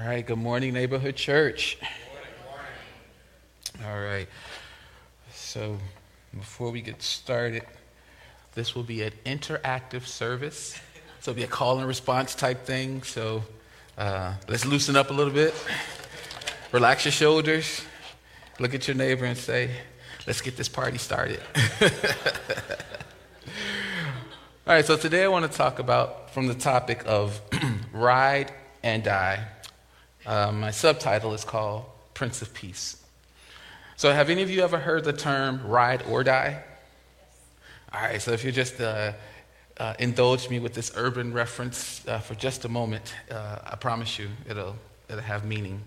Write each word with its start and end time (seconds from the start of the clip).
All 0.00 0.06
right, 0.06 0.24
good 0.24 0.38
morning, 0.38 0.74
Neighborhood 0.74 1.16
Church. 1.16 1.76
Good 1.80 1.88
morning. 3.80 3.92
All 3.92 4.00
right, 4.00 4.28
so 5.34 5.76
before 6.32 6.70
we 6.70 6.82
get 6.82 7.02
started, 7.02 7.64
this 8.54 8.76
will 8.76 8.84
be 8.84 9.02
an 9.02 9.12
interactive 9.26 10.06
service. 10.06 10.78
So 11.18 11.32
it'll 11.32 11.38
be 11.38 11.42
a 11.42 11.48
call 11.48 11.78
and 11.78 11.88
response 11.88 12.36
type 12.36 12.64
thing. 12.64 13.02
So 13.02 13.42
uh, 13.96 14.34
let's 14.46 14.64
loosen 14.64 14.94
up 14.94 15.10
a 15.10 15.12
little 15.12 15.32
bit. 15.32 15.52
Relax 16.70 17.04
your 17.04 17.12
shoulders. 17.12 17.82
Look 18.60 18.74
at 18.74 18.86
your 18.86 18.96
neighbor 18.96 19.24
and 19.24 19.36
say, 19.36 19.68
let's 20.28 20.40
get 20.40 20.56
this 20.56 20.68
party 20.68 20.98
started. 20.98 21.40
All 24.64 24.74
right, 24.74 24.84
so 24.84 24.96
today 24.96 25.24
I 25.24 25.28
want 25.28 25.50
to 25.50 25.58
talk 25.58 25.80
about 25.80 26.30
from 26.30 26.46
the 26.46 26.54
topic 26.54 27.02
of 27.04 27.40
ride 27.92 28.52
and 28.84 29.02
die. 29.02 29.44
Uh, 30.28 30.52
my 30.52 30.70
subtitle 30.70 31.32
is 31.32 31.42
called 31.42 31.86
Prince 32.12 32.42
of 32.42 32.52
Peace. 32.52 33.02
So, 33.96 34.12
have 34.12 34.28
any 34.28 34.42
of 34.42 34.50
you 34.50 34.60
ever 34.62 34.78
heard 34.78 35.04
the 35.04 35.12
term 35.14 35.66
ride 35.66 36.02
or 36.02 36.22
die? 36.22 36.62
All 37.94 38.02
right, 38.02 38.20
so 38.20 38.32
if 38.32 38.44
you 38.44 38.52
just 38.52 38.78
uh, 38.78 39.12
uh, 39.78 39.94
indulge 39.98 40.50
me 40.50 40.58
with 40.58 40.74
this 40.74 40.92
urban 40.96 41.32
reference 41.32 42.06
uh, 42.06 42.18
for 42.18 42.34
just 42.34 42.66
a 42.66 42.68
moment, 42.68 43.14
uh, 43.30 43.60
I 43.64 43.76
promise 43.76 44.18
you 44.18 44.28
it'll, 44.46 44.76
it'll 45.08 45.22
have 45.22 45.46
meaning 45.46 45.80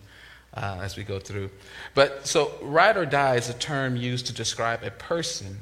uh, 0.55 0.79
as 0.81 0.97
we 0.97 1.03
go 1.03 1.19
through. 1.19 1.51
But 1.93 2.25
so, 2.25 2.51
ride 2.63 2.97
or 2.97 3.05
die 3.05 3.35
is 3.35 3.47
a 3.47 3.53
term 3.53 3.95
used 3.95 4.25
to 4.25 4.33
describe 4.33 4.81
a 4.83 4.89
person 4.89 5.59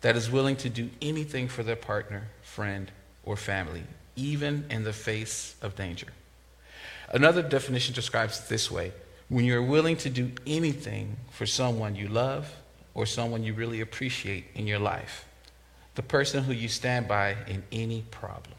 that 0.00 0.16
is 0.16 0.30
willing 0.30 0.56
to 0.56 0.70
do 0.70 0.88
anything 1.02 1.48
for 1.48 1.62
their 1.62 1.76
partner, 1.76 2.28
friend, 2.40 2.90
or 3.24 3.36
family, 3.36 3.82
even 4.16 4.64
in 4.70 4.84
the 4.84 4.94
face 4.94 5.54
of 5.60 5.76
danger. 5.76 6.08
Another 7.12 7.42
definition 7.42 7.94
describes 7.94 8.40
it 8.40 8.48
this 8.48 8.70
way 8.70 8.92
when 9.28 9.44
you're 9.44 9.62
willing 9.62 9.96
to 9.96 10.10
do 10.10 10.30
anything 10.46 11.16
for 11.30 11.46
someone 11.46 11.94
you 11.94 12.08
love 12.08 12.54
or 12.94 13.06
someone 13.06 13.42
you 13.42 13.54
really 13.54 13.80
appreciate 13.80 14.44
in 14.54 14.66
your 14.66 14.78
life, 14.78 15.24
the 15.94 16.02
person 16.02 16.44
who 16.44 16.52
you 16.52 16.68
stand 16.68 17.08
by 17.08 17.36
in 17.46 17.62
any 17.72 18.02
problem. 18.10 18.56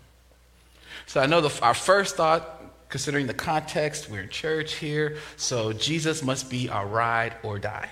So 1.06 1.22
I 1.22 1.26
know 1.26 1.42
the, 1.42 1.64
our 1.64 1.74
first 1.74 2.16
thought, 2.16 2.90
considering 2.90 3.28
the 3.28 3.34
context, 3.34 4.10
we're 4.10 4.22
in 4.22 4.30
church 4.30 4.76
here, 4.76 5.18
so 5.38 5.74
Jesus 5.74 6.24
must 6.24 6.50
be 6.50 6.70
our 6.70 6.88
ride 6.88 7.36
or 7.44 7.60
die. 7.60 7.90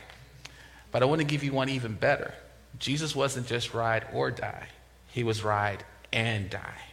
But 0.92 1.04
I 1.04 1.06
want 1.06 1.22
to 1.22 1.26
give 1.26 1.44
you 1.44 1.54
one 1.54 1.70
even 1.70 1.94
better. 1.94 2.34
Jesus 2.80 3.16
wasn't 3.16 3.48
just 3.48 3.74
ride 3.74 4.06
or 4.14 4.32
die, 4.32 4.68
he 5.08 5.24
was 5.24 5.44
ride 5.44 5.84
and 6.12 6.50
die. 6.50 6.91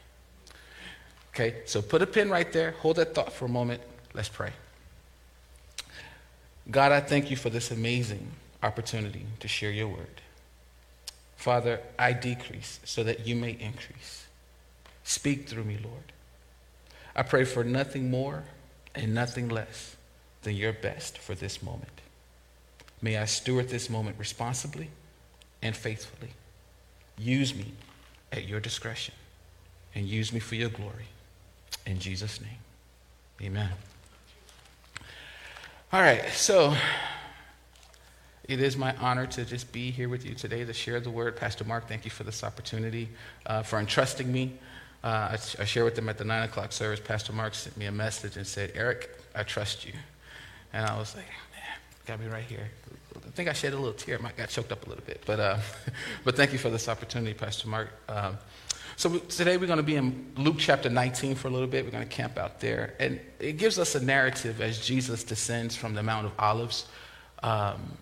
Okay, 1.38 1.54
so 1.66 1.80
put 1.80 2.02
a 2.02 2.06
pin 2.06 2.30
right 2.30 2.52
there. 2.52 2.72
Hold 2.80 2.96
that 2.96 3.14
thought 3.14 3.32
for 3.32 3.44
a 3.44 3.48
moment. 3.48 3.80
Let's 4.12 4.28
pray. 4.28 4.50
God, 6.68 6.90
I 6.90 6.98
thank 6.98 7.30
you 7.30 7.36
for 7.36 7.48
this 7.48 7.70
amazing 7.70 8.26
opportunity 8.60 9.24
to 9.38 9.46
share 9.46 9.70
your 9.70 9.86
word. 9.86 10.20
Father, 11.36 11.78
I 11.96 12.12
decrease 12.12 12.80
so 12.82 13.04
that 13.04 13.24
you 13.24 13.36
may 13.36 13.52
increase. 13.52 14.26
Speak 15.04 15.48
through 15.48 15.62
me, 15.62 15.78
Lord. 15.80 16.12
I 17.14 17.22
pray 17.22 17.44
for 17.44 17.62
nothing 17.62 18.10
more 18.10 18.42
and 18.96 19.14
nothing 19.14 19.48
less 19.48 19.94
than 20.42 20.56
your 20.56 20.72
best 20.72 21.18
for 21.18 21.36
this 21.36 21.62
moment. 21.62 22.00
May 23.00 23.16
I 23.16 23.26
steward 23.26 23.68
this 23.68 23.88
moment 23.88 24.16
responsibly 24.18 24.90
and 25.62 25.76
faithfully. 25.76 26.32
Use 27.16 27.54
me 27.54 27.74
at 28.32 28.48
your 28.48 28.58
discretion 28.58 29.14
and 29.94 30.04
use 30.04 30.32
me 30.32 30.40
for 30.40 30.56
your 30.56 30.70
glory. 30.70 31.06
In 31.88 31.98
Jesus' 31.98 32.38
name, 32.42 32.50
amen. 33.40 33.70
All 35.90 36.02
right, 36.02 36.22
so 36.32 36.76
it 38.46 38.60
is 38.60 38.76
my 38.76 38.94
honor 38.96 39.26
to 39.28 39.44
just 39.46 39.72
be 39.72 39.90
here 39.90 40.10
with 40.10 40.26
you 40.26 40.34
today 40.34 40.66
to 40.66 40.74
share 40.74 41.00
the 41.00 41.08
word. 41.08 41.34
Pastor 41.34 41.64
Mark, 41.64 41.88
thank 41.88 42.04
you 42.04 42.10
for 42.10 42.24
this 42.24 42.44
opportunity, 42.44 43.08
uh, 43.46 43.62
for 43.62 43.78
entrusting 43.78 44.30
me. 44.30 44.52
Uh, 45.02 45.06
I, 45.06 45.38
I 45.60 45.64
shared 45.64 45.86
with 45.86 45.94
them 45.94 46.10
at 46.10 46.18
the 46.18 46.24
9 46.24 46.42
o'clock 46.42 46.72
service. 46.72 47.00
Pastor 47.00 47.32
Mark 47.32 47.54
sent 47.54 47.74
me 47.78 47.86
a 47.86 47.92
message 47.92 48.36
and 48.36 48.46
said, 48.46 48.72
Eric, 48.74 49.08
I 49.34 49.42
trust 49.42 49.86
you. 49.86 49.94
And 50.74 50.84
I 50.84 50.98
was 50.98 51.16
like, 51.16 51.24
man, 51.24 51.78
got 52.04 52.20
me 52.20 52.26
right 52.26 52.44
here. 52.44 52.68
I 53.16 53.30
think 53.30 53.48
I 53.48 53.54
shed 53.54 53.72
a 53.72 53.76
little 53.76 53.94
tear. 53.94 54.18
I 54.22 54.32
got 54.32 54.50
choked 54.50 54.72
up 54.72 54.84
a 54.84 54.90
little 54.90 55.04
bit. 55.06 55.22
But, 55.24 55.40
uh, 55.40 55.58
but 56.24 56.36
thank 56.36 56.52
you 56.52 56.58
for 56.58 56.68
this 56.68 56.86
opportunity, 56.86 57.32
Pastor 57.32 57.66
Mark. 57.66 57.88
Um, 58.10 58.36
so 58.98 59.16
today 59.16 59.56
we're 59.56 59.68
going 59.68 59.76
to 59.76 59.84
be 59.84 59.94
in 59.94 60.32
Luke 60.36 60.56
chapter 60.58 60.90
19 60.90 61.36
for 61.36 61.46
a 61.46 61.52
little 61.52 61.68
bit. 61.68 61.84
We're 61.84 61.92
going 61.92 62.02
to 62.02 62.12
camp 62.12 62.36
out 62.36 62.58
there. 62.58 62.94
And 62.98 63.20
it 63.38 63.52
gives 63.52 63.78
us 63.78 63.94
a 63.94 64.04
narrative 64.04 64.60
as 64.60 64.84
Jesus 64.84 65.22
descends 65.22 65.76
from 65.76 65.94
the 65.94 66.02
Mount 66.02 66.26
of 66.26 66.32
Olives 66.36 66.84
um, 67.44 67.96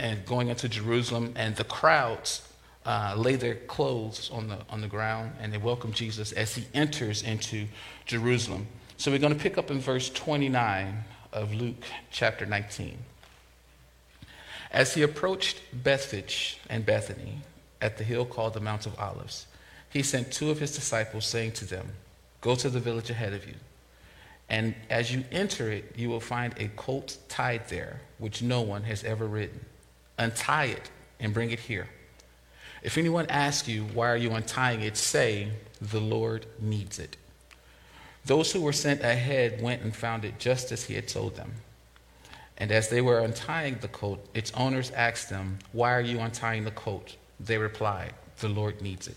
and 0.00 0.24
going 0.24 0.48
into 0.48 0.70
Jerusalem. 0.70 1.34
And 1.36 1.54
the 1.54 1.64
crowds 1.64 2.48
uh, 2.86 3.12
lay 3.14 3.36
their 3.36 3.56
clothes 3.56 4.30
on 4.32 4.48
the, 4.48 4.56
on 4.70 4.80
the 4.80 4.88
ground 4.88 5.32
and 5.38 5.52
they 5.52 5.58
welcome 5.58 5.92
Jesus 5.92 6.32
as 6.32 6.54
he 6.54 6.64
enters 6.72 7.22
into 7.22 7.66
Jerusalem. 8.06 8.68
So 8.96 9.10
we're 9.10 9.18
going 9.18 9.34
to 9.34 9.38
pick 9.38 9.58
up 9.58 9.70
in 9.70 9.80
verse 9.80 10.08
29 10.08 11.04
of 11.34 11.52
Luke 11.52 11.84
chapter 12.10 12.46
19. 12.46 12.96
As 14.70 14.94
he 14.94 15.02
approached 15.02 15.60
Bethphage 15.74 16.58
and 16.70 16.86
Bethany 16.86 17.42
at 17.82 17.98
the 17.98 18.04
hill 18.04 18.24
called 18.24 18.54
the 18.54 18.60
Mount 18.60 18.86
of 18.86 18.98
Olives, 18.98 19.44
he 19.92 20.02
sent 20.02 20.32
two 20.32 20.50
of 20.50 20.58
his 20.58 20.74
disciples, 20.74 21.26
saying 21.26 21.52
to 21.52 21.64
them, 21.66 21.86
Go 22.40 22.54
to 22.56 22.70
the 22.70 22.80
village 22.80 23.10
ahead 23.10 23.34
of 23.34 23.46
you. 23.46 23.54
And 24.48 24.74
as 24.90 25.12
you 25.12 25.24
enter 25.30 25.70
it, 25.70 25.94
you 25.96 26.08
will 26.08 26.20
find 26.20 26.54
a 26.58 26.68
colt 26.68 27.18
tied 27.28 27.68
there, 27.68 28.00
which 28.18 28.42
no 28.42 28.62
one 28.62 28.84
has 28.84 29.04
ever 29.04 29.26
ridden. 29.26 29.64
Untie 30.18 30.66
it 30.66 30.90
and 31.20 31.34
bring 31.34 31.50
it 31.50 31.60
here. 31.60 31.88
If 32.82 32.98
anyone 32.98 33.26
asks 33.28 33.68
you, 33.68 33.84
Why 33.84 34.08
are 34.08 34.16
you 34.16 34.32
untying 34.32 34.80
it? 34.80 34.96
say, 34.96 35.48
The 35.80 36.00
Lord 36.00 36.46
needs 36.58 36.98
it. 36.98 37.16
Those 38.24 38.52
who 38.52 38.60
were 38.62 38.72
sent 38.72 39.02
ahead 39.02 39.60
went 39.60 39.82
and 39.82 39.94
found 39.94 40.24
it 40.24 40.38
just 40.38 40.72
as 40.72 40.84
he 40.84 40.94
had 40.94 41.08
told 41.08 41.36
them. 41.36 41.52
And 42.56 42.70
as 42.70 42.88
they 42.88 43.00
were 43.00 43.20
untying 43.20 43.78
the 43.80 43.88
colt, 43.88 44.26
its 44.34 44.52
owners 44.54 44.90
asked 44.92 45.28
them, 45.28 45.58
Why 45.72 45.92
are 45.92 46.00
you 46.00 46.18
untying 46.20 46.64
the 46.64 46.70
colt? 46.70 47.16
They 47.38 47.58
replied, 47.58 48.14
The 48.38 48.48
Lord 48.48 48.80
needs 48.80 49.08
it. 49.08 49.16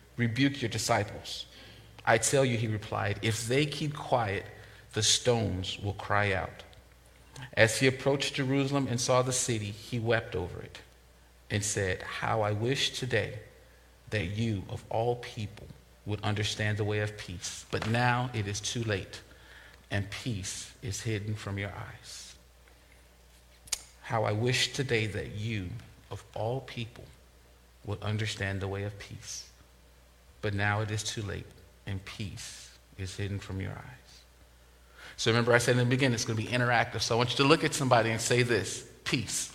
rebuke 0.17 0.61
your 0.61 0.69
disciples. 0.69 1.45
I 2.05 2.17
tell 2.17 2.43
you, 2.43 2.57
he 2.57 2.67
replied, 2.67 3.19
if 3.21 3.47
they 3.47 3.65
keep 3.65 3.93
quiet, 3.93 4.45
the 4.93 5.03
stones 5.03 5.77
will 5.81 5.93
cry 5.93 6.33
out. 6.33 6.63
As 7.53 7.79
he 7.79 7.87
approached 7.87 8.35
Jerusalem 8.35 8.87
and 8.89 8.99
saw 8.99 9.21
the 9.21 9.31
city, 9.31 9.65
he 9.65 9.99
wept 9.99 10.35
over 10.35 10.61
it 10.61 10.79
and 11.49 11.63
said, 11.63 12.01
How 12.01 12.41
I 12.41 12.51
wish 12.51 12.91
today 12.91 13.39
that 14.09 14.25
you, 14.25 14.63
of 14.69 14.83
all 14.89 15.17
people, 15.17 15.67
would 16.05 16.21
understand 16.23 16.77
the 16.77 16.83
way 16.83 16.99
of 16.99 17.17
peace. 17.17 17.65
But 17.71 17.89
now 17.89 18.29
it 18.33 18.47
is 18.47 18.59
too 18.59 18.83
late, 18.83 19.21
and 19.89 20.09
peace 20.09 20.71
is 20.81 21.01
hidden 21.01 21.35
from 21.35 21.57
your 21.57 21.69
eyes. 21.69 22.35
How 24.01 24.23
I 24.23 24.31
wish 24.31 24.73
today 24.73 25.07
that 25.07 25.35
you, 25.35 25.69
of 26.09 26.23
all 26.35 26.61
people, 26.61 27.05
would 27.85 28.01
understand 28.01 28.61
the 28.61 28.67
way 28.67 28.83
of 28.83 28.97
peace. 28.99 29.50
But 30.41 30.53
now 30.53 30.81
it 30.81 30.91
is 30.91 31.03
too 31.03 31.21
late, 31.21 31.45
and 31.85 32.03
peace 32.05 32.69
is 32.97 33.15
hidden 33.15 33.39
from 33.39 33.61
your 33.61 33.71
eyes. 33.71 34.01
So 35.17 35.29
remember, 35.29 35.53
I 35.53 35.59
said 35.59 35.73
in 35.73 35.77
the 35.77 35.85
beginning, 35.85 36.15
it's 36.15 36.25
going 36.25 36.37
to 36.37 36.43
be 36.43 36.49
interactive. 36.49 37.01
So 37.01 37.15
I 37.15 37.17
want 37.17 37.31
you 37.31 37.37
to 37.37 37.43
look 37.43 37.63
at 37.63 37.73
somebody 37.73 38.09
and 38.09 38.19
say 38.19 38.41
this 38.43 38.83
peace. 39.03 39.51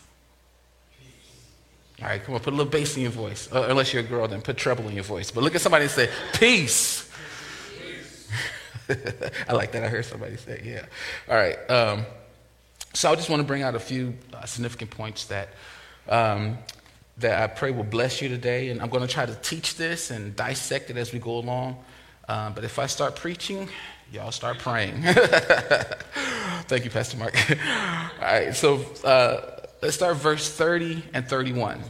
All 2.01 2.09
right, 2.09 2.23
come 2.23 2.35
on, 2.35 2.41
put 2.41 2.53
a 2.53 2.57
little 2.57 2.71
bass 2.71 2.97
in 2.97 3.03
your 3.03 3.11
voice. 3.11 3.49
Uh, 3.51 3.67
unless 3.69 3.93
you're 3.93 4.03
a 4.03 4.07
girl, 4.07 4.29
then 4.29 4.43
put 4.43 4.57
treble 4.57 4.87
in 4.89 4.95
your 4.95 5.05
voice. 5.05 5.31
But 5.31 5.43
look 5.43 5.55
at 5.55 5.63
somebody 5.63 5.85
and 5.85 5.91
say, 5.91 6.11
peace. 6.35 7.11
I 9.49 9.55
like 9.55 9.73
that. 9.73 9.83
I 9.83 9.89
heard 9.89 10.05
somebody 10.05 10.37
say, 10.37 10.63
yeah. 10.65 10.85
All 11.29 11.35
right. 11.37 11.59
Um, 11.71 12.05
so 12.93 13.11
I 13.11 13.15
just 13.17 13.31
want 13.31 13.41
to 13.41 13.47
bring 13.47 13.63
out 13.63 13.75
a 13.75 13.81
few 13.81 14.15
uh, 14.33 14.45
significant 14.45 14.91
points 14.91 15.25
that 15.27 15.49
um, 16.09 16.59
that 17.19 17.43
I 17.43 17.47
pray 17.47 17.71
will 17.71 17.85
bless 17.85 18.21
you 18.21 18.29
today. 18.29 18.71
And 18.71 18.81
I'm 18.81 18.89
going 18.89 19.07
to 19.07 19.13
try 19.13 19.27
to 19.27 19.35
teach 19.37 19.77
this 19.77 20.11
and 20.11 20.37
dissect 20.37 20.91
it 20.91 20.97
as 20.97 21.13
we 21.13 21.19
go 21.19 21.39
along. 21.39 21.79
Uh, 22.29 22.51
but 22.51 22.65
if 22.65 22.79
I 22.79 22.87
start 22.87 23.17
preaching, 23.17 23.69
y'all 24.13 24.33
start 24.33 24.59
praying. 24.59 25.03
Thank 26.69 26.85
you, 26.85 26.91
Pastor 26.91 27.17
Mark. 27.17 27.35
All 27.51 28.21
right, 28.21 28.55
so 28.55 28.85
uh, 29.05 29.61
let's 29.81 29.95
start 29.95 30.17
verse 30.17 30.51
30 30.51 31.05
and 31.15 31.29
31. 31.29 31.81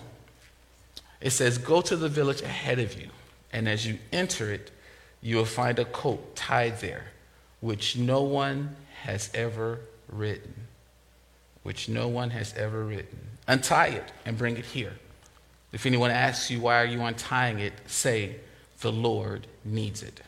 It 1.21 1.31
says, 1.31 1.59
Go 1.59 1.81
to 1.81 1.97
the 1.97 2.09
village 2.09 2.43
ahead 2.43 2.79
of 2.79 3.01
you, 3.01 3.09
and 3.53 3.69
as 3.69 3.87
you 3.87 3.99
enter 4.13 4.53
it, 4.53 4.71
you 5.23 5.37
will 5.37 5.47
find 5.47 5.79
a 5.79 5.85
coat 5.87 6.37
tied 6.37 6.81
there, 6.81 7.07
which 7.61 7.97
no 7.97 8.23
one 8.23 8.77
has 9.03 9.31
ever 9.35 9.81
written. 10.09 10.55
Which 11.63 11.89
no 11.89 12.07
one 12.07 12.31
has 12.31 12.55
ever 12.55 12.85
written. 12.85 13.19
Untie 13.49 13.89
it 13.89 14.13
and 14.25 14.37
bring 14.37 14.57
it 14.57 14.65
here. 14.67 14.93
If 15.73 15.87
anyone 15.87 16.11
asks 16.11 16.51
you, 16.51 16.61
Why 16.61 16.81
are 16.81 16.87
you 16.87 17.03
untying 17.03 17.59
it? 17.59 17.75
say, 17.87 18.37
The 18.81 18.93
Lord 18.93 19.47
needs 19.65 20.03
it. 20.03 20.21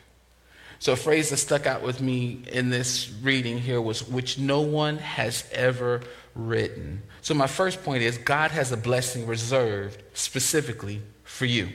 So, 0.79 0.93
a 0.93 0.95
phrase 0.95 1.29
that 1.29 1.37
stuck 1.37 1.65
out 1.65 1.81
with 1.81 1.99
me 1.99 2.41
in 2.47 2.69
this 2.69 3.11
reading 3.21 3.57
here 3.57 3.81
was, 3.81 4.07
which 4.07 4.37
no 4.37 4.61
one 4.61 4.97
has 4.97 5.43
ever 5.51 6.01
written. 6.35 7.01
So, 7.21 7.33
my 7.33 7.47
first 7.47 7.83
point 7.83 8.01
is 8.01 8.17
God 8.17 8.51
has 8.51 8.71
a 8.71 8.77
blessing 8.77 9.27
reserved 9.27 10.01
specifically 10.13 11.01
for 11.23 11.45
you. 11.45 11.69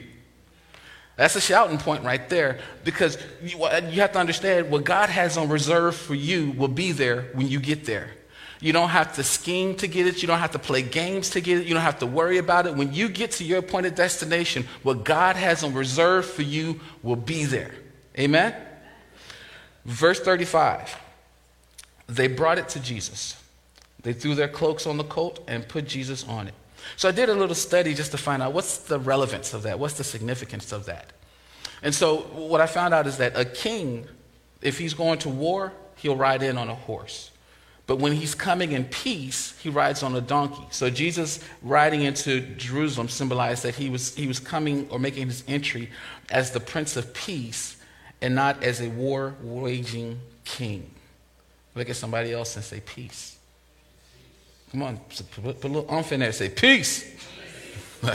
That's 1.17 1.35
a 1.35 1.41
shouting 1.41 1.77
point 1.77 2.03
right 2.03 2.27
there 2.29 2.59
because 2.83 3.17
you, 3.41 3.63
uh, 3.63 3.81
you 3.89 4.01
have 4.01 4.11
to 4.13 4.19
understand 4.19 4.69
what 4.69 4.83
God 4.83 5.09
has 5.09 5.37
on 5.37 5.49
reserve 5.49 5.95
for 5.95 6.13
you 6.13 6.51
will 6.51 6.67
be 6.67 6.91
there 6.91 7.29
when 7.33 7.47
you 7.47 7.59
get 7.59 7.85
there. 7.85 8.09
You 8.61 8.73
don't 8.73 8.89
have 8.89 9.15
to 9.15 9.23
scheme 9.23 9.75
to 9.75 9.87
get 9.87 10.07
it. 10.07 10.21
You 10.21 10.27
don't 10.27 10.39
have 10.39 10.51
to 10.51 10.59
play 10.59 10.81
games 10.81 11.31
to 11.31 11.41
get 11.41 11.59
it. 11.59 11.67
You 11.67 11.73
don't 11.73 11.83
have 11.83 11.99
to 11.99 12.07
worry 12.07 12.37
about 12.37 12.65
it. 12.67 12.75
When 12.75 12.93
you 12.93 13.09
get 13.09 13.31
to 13.31 13.43
your 13.43 13.59
appointed 13.59 13.95
destination, 13.95 14.67
what 14.83 15.03
God 15.03 15.35
has 15.35 15.63
on 15.63 15.73
reserve 15.73 16.25
for 16.25 16.41
you 16.41 16.79
will 17.03 17.15
be 17.15 17.45
there. 17.45 17.73
Amen? 18.17 18.55
Verse 19.85 20.19
35 20.19 20.95
They 22.07 22.27
brought 22.27 22.57
it 22.57 22.69
to 22.69 22.79
Jesus. 22.79 23.41
They 24.03 24.13
threw 24.13 24.35
their 24.35 24.47
cloaks 24.47 24.85
on 24.85 24.97
the 24.97 25.03
colt 25.03 25.43
and 25.47 25.67
put 25.67 25.87
Jesus 25.87 26.23
on 26.27 26.47
it. 26.47 26.53
So 26.95 27.09
I 27.09 27.11
did 27.11 27.29
a 27.29 27.33
little 27.33 27.55
study 27.55 27.93
just 27.93 28.11
to 28.11 28.17
find 28.17 28.43
out 28.43 28.53
what's 28.53 28.77
the 28.77 28.99
relevance 28.99 29.53
of 29.53 29.63
that, 29.63 29.79
what's 29.79 29.95
the 29.95 30.03
significance 30.03 30.71
of 30.71 30.85
that. 30.85 31.11
And 31.81 31.93
so 31.93 32.17
what 32.17 32.61
I 32.61 32.67
found 32.67 32.93
out 32.93 33.07
is 33.07 33.17
that 33.17 33.35
a 33.35 33.45
king, 33.45 34.07
if 34.61 34.77
he's 34.77 34.93
going 34.93 35.19
to 35.19 35.29
war, 35.29 35.73
he'll 35.97 36.15
ride 36.15 36.43
in 36.43 36.57
on 36.57 36.69
a 36.69 36.75
horse. 36.75 37.31
But 37.87 37.97
when 37.97 38.13
he's 38.13 38.33
coming 38.33 38.71
in 38.71 38.85
peace, 38.85 39.57
he 39.59 39.69
rides 39.69 40.01
on 40.01 40.15
a 40.15 40.21
donkey. 40.21 40.65
So 40.71 40.89
Jesus 40.89 41.39
riding 41.61 42.01
into 42.01 42.41
Jerusalem 42.55 43.09
symbolized 43.09 43.63
that 43.63 43.75
he 43.75 43.89
was, 43.89 44.15
he 44.15 44.27
was 44.27 44.39
coming 44.39 44.87
or 44.89 44.97
making 44.97 45.27
his 45.27 45.43
entry 45.47 45.91
as 46.31 46.51
the 46.51 46.59
Prince 46.59 46.97
of 46.97 47.13
Peace 47.13 47.77
and 48.21 48.33
not 48.33 48.63
as 48.63 48.81
a 48.81 48.89
war 48.89 49.35
waging 49.41 50.19
king. 50.45 50.89
Look 51.75 51.89
at 51.89 51.95
somebody 51.95 52.31
else 52.33 52.55
and 52.55 52.65
say, 52.65 52.79
Peace. 52.79 53.37
Come 54.71 54.81
on, 54.81 54.97
put, 55.41 55.63
a 55.63 55.67
little 55.67 55.85
umph 55.89 56.11
in 56.11 56.21
there. 56.21 56.29
and 56.29 56.35
Say, 56.35 56.49
Peace. 56.49 57.11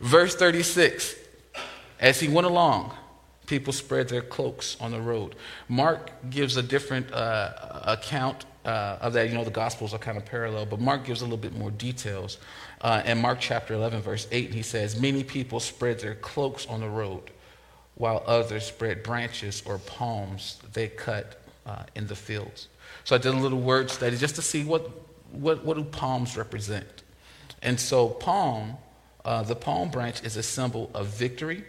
Verse 0.00 0.34
36 0.34 1.14
As 1.98 2.20
he 2.20 2.28
went 2.28 2.46
along, 2.46 2.92
people 3.50 3.72
spread 3.72 4.08
their 4.08 4.22
cloaks 4.22 4.76
on 4.80 4.92
the 4.92 5.00
road. 5.00 5.34
Mark 5.68 6.12
gives 6.30 6.56
a 6.56 6.62
different 6.62 7.12
uh, 7.12 7.82
account 7.84 8.46
uh, 8.64 8.98
of 9.00 9.12
that. 9.14 9.28
You 9.28 9.34
know, 9.34 9.42
the 9.42 9.50
Gospels 9.50 9.92
are 9.92 9.98
kind 9.98 10.16
of 10.16 10.24
parallel, 10.24 10.66
but 10.66 10.78
Mark 10.78 11.04
gives 11.04 11.20
a 11.20 11.24
little 11.24 11.36
bit 11.36 11.54
more 11.56 11.72
details. 11.72 12.38
Uh, 12.80 13.02
in 13.04 13.20
Mark 13.20 13.40
chapter 13.40 13.74
11, 13.74 14.02
verse 14.02 14.28
8, 14.30 14.54
he 14.54 14.62
says, 14.62 14.98
Many 14.98 15.24
people 15.24 15.58
spread 15.58 15.98
their 15.98 16.14
cloaks 16.14 16.64
on 16.66 16.80
the 16.80 16.88
road 16.88 17.32
while 17.96 18.22
others 18.24 18.66
spread 18.66 19.02
branches 19.02 19.64
or 19.66 19.78
palms 19.78 20.60
they 20.72 20.86
cut 20.86 21.42
uh, 21.66 21.82
in 21.96 22.06
the 22.06 22.14
fields. 22.14 22.68
So 23.02 23.16
I 23.16 23.18
did 23.18 23.34
a 23.34 23.36
little 23.36 23.60
word 23.60 23.90
study 23.90 24.16
just 24.16 24.36
to 24.36 24.42
see 24.42 24.62
what, 24.62 24.88
what, 25.32 25.64
what 25.64 25.76
do 25.76 25.82
palms 25.82 26.36
represent. 26.36 27.02
And 27.62 27.80
so 27.80 28.10
palm, 28.10 28.76
uh, 29.24 29.42
the 29.42 29.56
palm 29.56 29.90
branch 29.90 30.22
is 30.22 30.36
a 30.36 30.42
symbol 30.42 30.88
of 30.94 31.08
victory, 31.08 31.64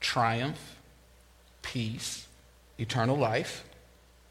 triumph, 0.00 0.75
peace, 1.72 2.26
eternal 2.78 3.16
life. 3.16 3.64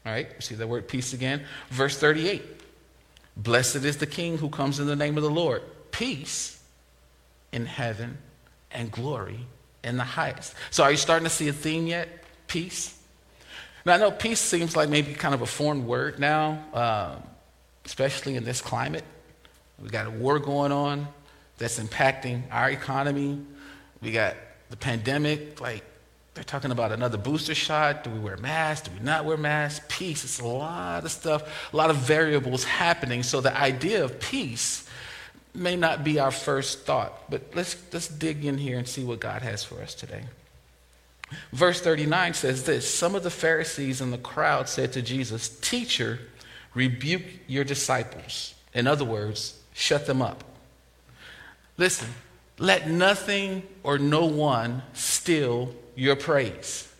All 0.04 0.12
right, 0.12 0.28
see 0.42 0.54
that 0.54 0.68
word 0.68 0.88
peace 0.88 1.12
again? 1.12 1.44
Verse 1.70 1.98
38 1.98 2.42
Blessed 3.36 3.76
is 3.76 3.98
the 3.98 4.06
King 4.06 4.38
who 4.38 4.48
comes 4.48 4.80
in 4.80 4.86
the 4.86 4.96
name 4.96 5.16
of 5.16 5.22
the 5.22 5.30
Lord. 5.30 5.62
Peace 5.90 6.60
in 7.52 7.66
heaven 7.66 8.18
and 8.70 8.90
glory 8.90 9.40
in 9.84 9.96
the 9.96 10.04
highest. 10.04 10.54
So, 10.70 10.84
are 10.84 10.90
you 10.90 10.96
starting 10.96 11.24
to 11.24 11.30
see 11.30 11.48
a 11.48 11.52
theme 11.52 11.86
yet? 11.86 12.08
Peace. 12.46 12.98
Now, 13.84 13.94
I 13.94 13.96
know 13.98 14.10
peace 14.10 14.40
seems 14.40 14.74
like 14.74 14.88
maybe 14.88 15.12
kind 15.14 15.34
of 15.34 15.42
a 15.42 15.46
foreign 15.46 15.86
word 15.86 16.18
now, 16.18 16.64
uh, 16.72 17.16
especially 17.84 18.36
in 18.36 18.44
this 18.44 18.60
climate. 18.60 19.04
We 19.78 19.90
got 19.90 20.06
a 20.06 20.10
war 20.10 20.38
going 20.38 20.72
on 20.72 21.06
that's 21.58 21.78
impacting 21.78 22.42
our 22.50 22.70
economy. 22.70 23.40
We 24.00 24.12
got 24.12 24.34
the 24.70 24.76
pandemic, 24.76 25.60
like 25.60 25.84
they're 26.36 26.44
talking 26.44 26.70
about 26.70 26.92
another 26.92 27.16
booster 27.16 27.54
shot. 27.54 28.04
Do 28.04 28.10
we 28.10 28.18
wear 28.18 28.36
masks? 28.36 28.86
Do 28.86 28.94
we 28.94 29.02
not 29.02 29.24
wear 29.24 29.38
masks? 29.38 29.84
Peace. 29.88 30.22
It's 30.22 30.38
a 30.38 30.46
lot 30.46 31.02
of 31.02 31.10
stuff, 31.10 31.72
a 31.72 31.76
lot 31.76 31.88
of 31.88 31.96
variables 31.96 32.62
happening. 32.62 33.22
So 33.22 33.40
the 33.40 33.56
idea 33.56 34.04
of 34.04 34.20
peace 34.20 34.86
may 35.54 35.76
not 35.76 36.04
be 36.04 36.18
our 36.18 36.30
first 36.30 36.80
thought, 36.80 37.30
but 37.30 37.40
let's, 37.54 37.76
let's 37.90 38.06
dig 38.06 38.44
in 38.44 38.58
here 38.58 38.76
and 38.76 38.86
see 38.86 39.02
what 39.02 39.18
God 39.18 39.40
has 39.40 39.64
for 39.64 39.80
us 39.80 39.94
today. 39.94 40.24
Verse 41.52 41.80
39 41.80 42.34
says 42.34 42.64
this 42.64 42.86
Some 42.92 43.14
of 43.14 43.22
the 43.22 43.30
Pharisees 43.30 44.02
in 44.02 44.10
the 44.10 44.18
crowd 44.18 44.68
said 44.68 44.92
to 44.92 45.00
Jesus, 45.00 45.48
Teacher, 45.48 46.18
rebuke 46.74 47.22
your 47.46 47.64
disciples. 47.64 48.54
In 48.74 48.86
other 48.86 49.06
words, 49.06 49.58
shut 49.72 50.04
them 50.04 50.20
up. 50.20 50.44
Listen, 51.78 52.08
let 52.58 52.88
nothing 52.88 53.62
or 53.82 53.98
no 53.98 54.24
one 54.24 54.82
steal 54.92 55.74
your 55.94 56.16
praise. 56.16 56.92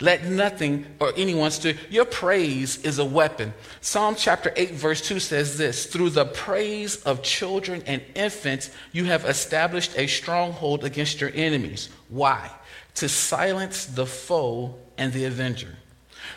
Let 0.00 0.24
nothing 0.24 0.86
or 1.00 1.12
anyone 1.16 1.50
steal. 1.50 1.74
Your 1.90 2.04
praise 2.04 2.82
is 2.84 2.98
a 2.98 3.04
weapon. 3.04 3.52
Psalm 3.80 4.14
chapter 4.16 4.52
8, 4.54 4.70
verse 4.70 5.00
2 5.06 5.18
says 5.18 5.58
this 5.58 5.86
Through 5.86 6.10
the 6.10 6.24
praise 6.24 7.02
of 7.02 7.22
children 7.22 7.82
and 7.84 8.02
infants, 8.14 8.70
you 8.92 9.06
have 9.06 9.24
established 9.24 9.98
a 9.98 10.06
stronghold 10.06 10.84
against 10.84 11.20
your 11.20 11.30
enemies. 11.34 11.88
Why? 12.08 12.50
To 12.96 13.08
silence 13.08 13.86
the 13.86 14.06
foe 14.06 14.76
and 14.96 15.12
the 15.12 15.24
avenger. 15.24 15.76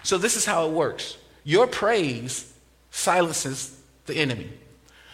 So, 0.03 0.17
this 0.17 0.35
is 0.35 0.45
how 0.45 0.67
it 0.67 0.71
works 0.71 1.17
your 1.43 1.67
praise 1.67 2.51
silences 2.89 3.79
the 4.05 4.15
enemy. 4.15 4.51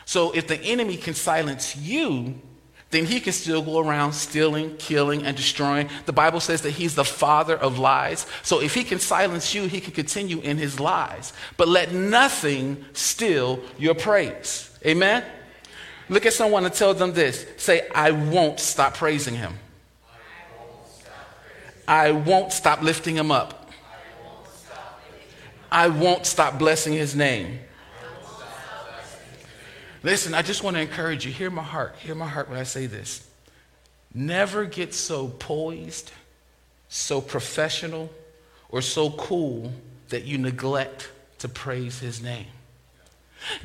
So, 0.05 0.31
if 0.31 0.47
the 0.47 0.59
enemy 0.59 0.95
can 0.95 1.13
silence 1.13 1.75
you, 1.75 2.41
then 2.89 3.05
he 3.05 3.19
can 3.19 3.33
still 3.33 3.61
go 3.61 3.79
around 3.79 4.13
stealing, 4.13 4.77
killing, 4.77 5.23
and 5.23 5.35
destroying. 5.35 5.89
The 6.05 6.13
Bible 6.13 6.39
says 6.39 6.61
that 6.61 6.71
he's 6.71 6.95
the 6.95 7.03
father 7.03 7.57
of 7.57 7.77
lies. 7.77 8.25
So 8.43 8.61
if 8.61 8.73
he 8.73 8.83
can 8.83 8.99
silence 8.99 9.53
you, 9.53 9.67
he 9.67 9.81
can 9.81 9.91
continue 9.91 10.39
in 10.39 10.57
his 10.57 10.79
lies. 10.79 11.33
But 11.57 11.67
let 11.67 11.91
nothing 11.91 12.85
steal 12.93 13.59
your 13.77 13.93
praise. 13.93 14.71
Amen? 14.85 15.23
Look 16.07 16.25
at 16.25 16.31
someone 16.31 16.63
and 16.63 16.73
tell 16.73 16.93
them 16.93 17.11
this 17.11 17.45
say, 17.57 17.87
I 17.93 18.11
won't 18.11 18.59
stop 18.61 18.93
praising 18.93 19.35
him. 19.35 19.53
I 21.85 22.11
won't 22.11 22.53
stop 22.53 22.81
lifting 22.81 23.15
him 23.15 23.31
up. 23.31 23.69
I 25.69 25.89
won't 25.89 26.25
stop 26.25 26.57
blessing 26.57 26.93
his 26.93 27.15
name. 27.15 27.59
Listen, 30.07 30.33
I 30.33 30.41
just 30.41 30.63
want 30.63 30.77
to 30.77 30.81
encourage 30.81 31.25
you. 31.25 31.33
Hear 31.33 31.49
my 31.49 31.61
heart. 31.61 31.97
Hear 31.99 32.15
my 32.15 32.29
heart 32.29 32.49
when 32.49 32.57
I 32.57 32.63
say 32.63 32.85
this. 32.85 33.27
Never 34.13 34.63
get 34.63 34.93
so 34.93 35.27
poised, 35.27 36.13
so 36.87 37.19
professional, 37.19 38.09
or 38.69 38.81
so 38.81 39.09
cool 39.09 39.73
that 40.07 40.23
you 40.23 40.37
neglect 40.37 41.11
to 41.39 41.49
praise 41.49 41.99
his 41.99 42.23
name. 42.23 42.45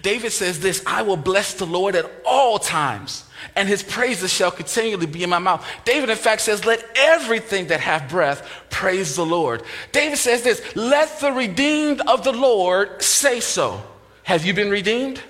David 0.02 0.32
says 0.32 0.58
this 0.58 0.82
I 0.84 1.02
will 1.02 1.16
bless 1.16 1.54
the 1.54 1.64
Lord 1.64 1.94
at 1.94 2.10
all 2.26 2.58
times, 2.58 3.24
and 3.54 3.68
his 3.68 3.84
praises 3.84 4.32
shall 4.32 4.50
continually 4.50 5.06
be 5.06 5.22
in 5.22 5.30
my 5.30 5.38
mouth. 5.38 5.64
David, 5.84 6.10
in 6.10 6.16
fact, 6.16 6.42
says, 6.42 6.64
Let 6.64 6.84
everything 6.96 7.68
that 7.68 7.78
hath 7.78 8.10
breath 8.10 8.64
praise 8.68 9.14
the 9.14 9.24
Lord. 9.24 9.62
David 9.92 10.18
says 10.18 10.42
this 10.42 10.74
Let 10.74 11.20
the 11.20 11.30
redeemed 11.30 12.00
of 12.00 12.24
the 12.24 12.32
Lord 12.32 13.00
say 13.00 13.38
so. 13.38 13.80
Have 14.24 14.44
you 14.44 14.54
been 14.54 14.70
redeemed? 14.70 15.22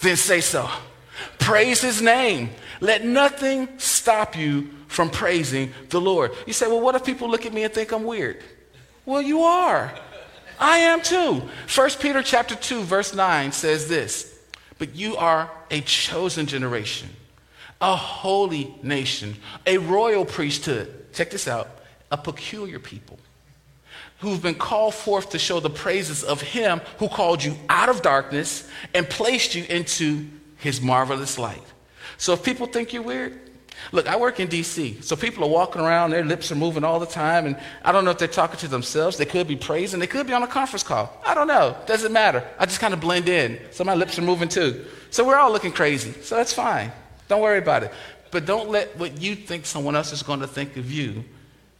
Then 0.00 0.16
say 0.16 0.40
so. 0.40 0.68
Praise 1.38 1.80
his 1.80 2.02
name. 2.02 2.50
Let 2.80 3.04
nothing 3.04 3.68
stop 3.78 4.36
you 4.36 4.70
from 4.88 5.10
praising 5.10 5.72
the 5.88 6.00
Lord. 6.00 6.32
You 6.46 6.52
say, 6.52 6.66
well, 6.66 6.80
what 6.80 6.94
if 6.94 7.04
people 7.04 7.28
look 7.30 7.46
at 7.46 7.52
me 7.52 7.64
and 7.64 7.72
think 7.72 7.92
I'm 7.92 8.04
weird? 8.04 8.42
Well, 9.04 9.22
you 9.22 9.42
are. 9.42 9.92
I 10.58 10.78
am 10.78 11.02
too. 11.02 11.42
1 11.74 11.90
Peter 12.00 12.22
chapter 12.22 12.54
2 12.54 12.82
verse 12.82 13.14
9 13.14 13.52
says 13.52 13.88
this, 13.88 14.38
"But 14.78 14.94
you 14.94 15.16
are 15.16 15.50
a 15.70 15.82
chosen 15.82 16.46
generation, 16.46 17.14
a 17.80 17.94
holy 17.94 18.74
nation, 18.82 19.36
a 19.66 19.76
royal 19.78 20.24
priesthood." 20.24 21.12
Check 21.12 21.30
this 21.30 21.46
out, 21.46 21.68
a 22.10 22.16
peculiar 22.16 22.78
people 22.78 23.18
who've 24.18 24.42
been 24.42 24.54
called 24.54 24.94
forth 24.94 25.30
to 25.30 25.38
show 25.38 25.60
the 25.60 25.70
praises 25.70 26.24
of 26.24 26.40
him 26.40 26.80
who 26.98 27.08
called 27.08 27.44
you 27.44 27.56
out 27.68 27.88
of 27.88 28.02
darkness 28.02 28.68
and 28.94 29.08
placed 29.08 29.54
you 29.54 29.64
into 29.68 30.26
his 30.56 30.80
marvelous 30.80 31.38
light. 31.38 31.62
So 32.16 32.32
if 32.32 32.42
people 32.42 32.66
think 32.66 32.92
you're 32.92 33.02
weird, 33.02 33.38
look, 33.92 34.08
I 34.08 34.16
work 34.16 34.40
in 34.40 34.48
DC, 34.48 35.04
so 35.04 35.16
people 35.16 35.44
are 35.44 35.50
walking 35.50 35.82
around, 35.82 36.10
their 36.10 36.24
lips 36.24 36.50
are 36.50 36.56
moving 36.56 36.82
all 36.82 36.98
the 36.98 37.06
time, 37.06 37.44
and 37.44 37.58
I 37.84 37.92
don't 37.92 38.06
know 38.06 38.10
if 38.10 38.18
they're 38.18 38.26
talking 38.26 38.58
to 38.60 38.68
themselves. 38.68 39.18
They 39.18 39.26
could 39.26 39.46
be 39.46 39.56
praising, 39.56 40.00
they 40.00 40.06
could 40.06 40.26
be 40.26 40.32
on 40.32 40.42
a 40.42 40.46
conference 40.46 40.82
call. 40.82 41.12
I 41.26 41.34
don't 41.34 41.48
know. 41.48 41.76
Doesn't 41.86 42.12
matter. 42.12 42.42
I 42.58 42.64
just 42.64 42.80
kind 42.80 42.94
of 42.94 43.00
blend 43.00 43.28
in. 43.28 43.60
So 43.70 43.84
my 43.84 43.94
lips 43.94 44.18
are 44.18 44.22
moving 44.22 44.48
too. 44.48 44.86
So 45.10 45.26
we're 45.26 45.36
all 45.36 45.52
looking 45.52 45.72
crazy. 45.72 46.12
So 46.22 46.36
that's 46.36 46.54
fine. 46.54 46.90
Don't 47.28 47.42
worry 47.42 47.58
about 47.58 47.82
it. 47.82 47.92
But 48.30 48.46
don't 48.46 48.70
let 48.70 48.96
what 48.98 49.20
you 49.20 49.34
think 49.34 49.66
someone 49.66 49.94
else 49.94 50.12
is 50.12 50.22
going 50.22 50.40
to 50.40 50.46
think 50.46 50.76
of 50.76 50.90
you 50.90 51.24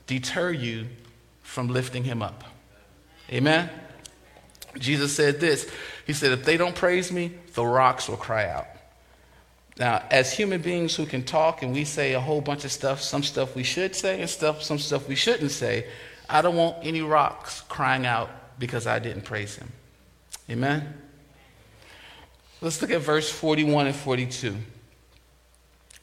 deter 0.07 0.52
you 0.52 0.87
from 1.57 1.69
lifting 1.69 2.05
him 2.05 2.21
up. 2.21 2.45
Amen? 3.33 3.71
Jesus 4.79 5.17
said 5.17 5.41
this 5.41 5.67
He 6.07 6.13
said, 6.13 6.33
If 6.33 6.45
they 6.45 6.59
don't 6.59 6.75
praise 6.75 7.11
me, 7.11 7.33
the 7.55 7.65
rocks 7.65 8.11
will 8.11 8.19
cry 8.19 8.47
out. 8.47 8.67
Now, 9.79 10.03
as 10.11 10.35
human 10.35 10.61
beings 10.61 10.95
who 10.95 11.07
can 11.07 11.23
talk 11.23 11.63
and 11.63 11.73
we 11.73 11.87
say 11.87 12.13
a 12.13 12.21
whole 12.21 12.43
bunch 12.43 12.67
of 12.67 12.73
stuff, 12.73 13.01
some 13.01 13.23
stuff 13.23 13.57
we 13.57 13.63
should 13.63 13.97
say 13.97 14.21
and 14.21 14.29
stuff, 14.29 14.63
some 14.63 14.79
stuff 14.79 15.09
we 15.09 15.15
shouldn't 15.15 15.51
say, 15.51 15.87
I 16.29 16.43
don't 16.43 16.57
want 16.57 16.77
any 16.83 17.01
rocks 17.01 17.63
crying 17.63 18.05
out 18.05 18.29
because 18.59 18.87
I 18.87 18.99
didn't 18.99 19.23
praise 19.23 19.57
him. 19.57 19.73
Amen? 20.51 20.93
Let's 22.61 22.83
look 22.83 22.91
at 22.91 23.01
verse 23.01 23.31
41 23.31 23.87
and 23.87 23.97
42. 23.97 24.57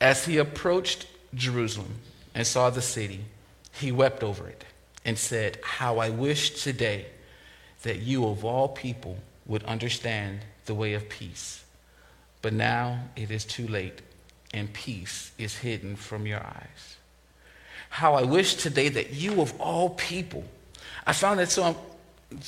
As 0.02 0.26
he 0.26 0.40
approached 0.40 1.06
Jerusalem 1.36 1.94
and 2.34 2.48
saw 2.48 2.72
the 2.72 2.82
city, 2.82 3.26
he 3.72 3.92
wept 3.92 4.24
over 4.24 4.48
it 4.48 4.64
and 5.06 5.18
said, 5.18 5.60
How 5.64 6.00
I 6.00 6.10
wish 6.10 6.64
today 6.64 7.06
that 7.84 8.00
you 8.00 8.26
of 8.26 8.46
all 8.46 8.70
people 8.70 9.18
would 9.46 9.64
understand 9.64 10.40
the 10.66 10.74
way 10.74 10.94
of 10.94 11.10
peace. 11.10 11.64
But 12.42 12.54
now 12.54 13.00
it 13.16 13.32
is 13.32 13.46
too 13.46 13.68
late, 13.68 14.02
and 14.54 14.72
peace 14.74 15.32
is 15.38 15.58
hidden 15.58 15.96
from 15.96 16.26
your 16.26 16.40
eyes. 16.40 16.98
How 17.90 18.16
I 18.16 18.24
wish 18.24 18.56
today 18.56 18.90
that 18.90 19.14
you 19.14 19.42
of 19.42 19.60
all 19.60 19.92
people, 19.92 20.44
I 21.06 21.14
found 21.14 21.40
that 21.40 21.50
so 21.50 21.64
um, 21.64 21.76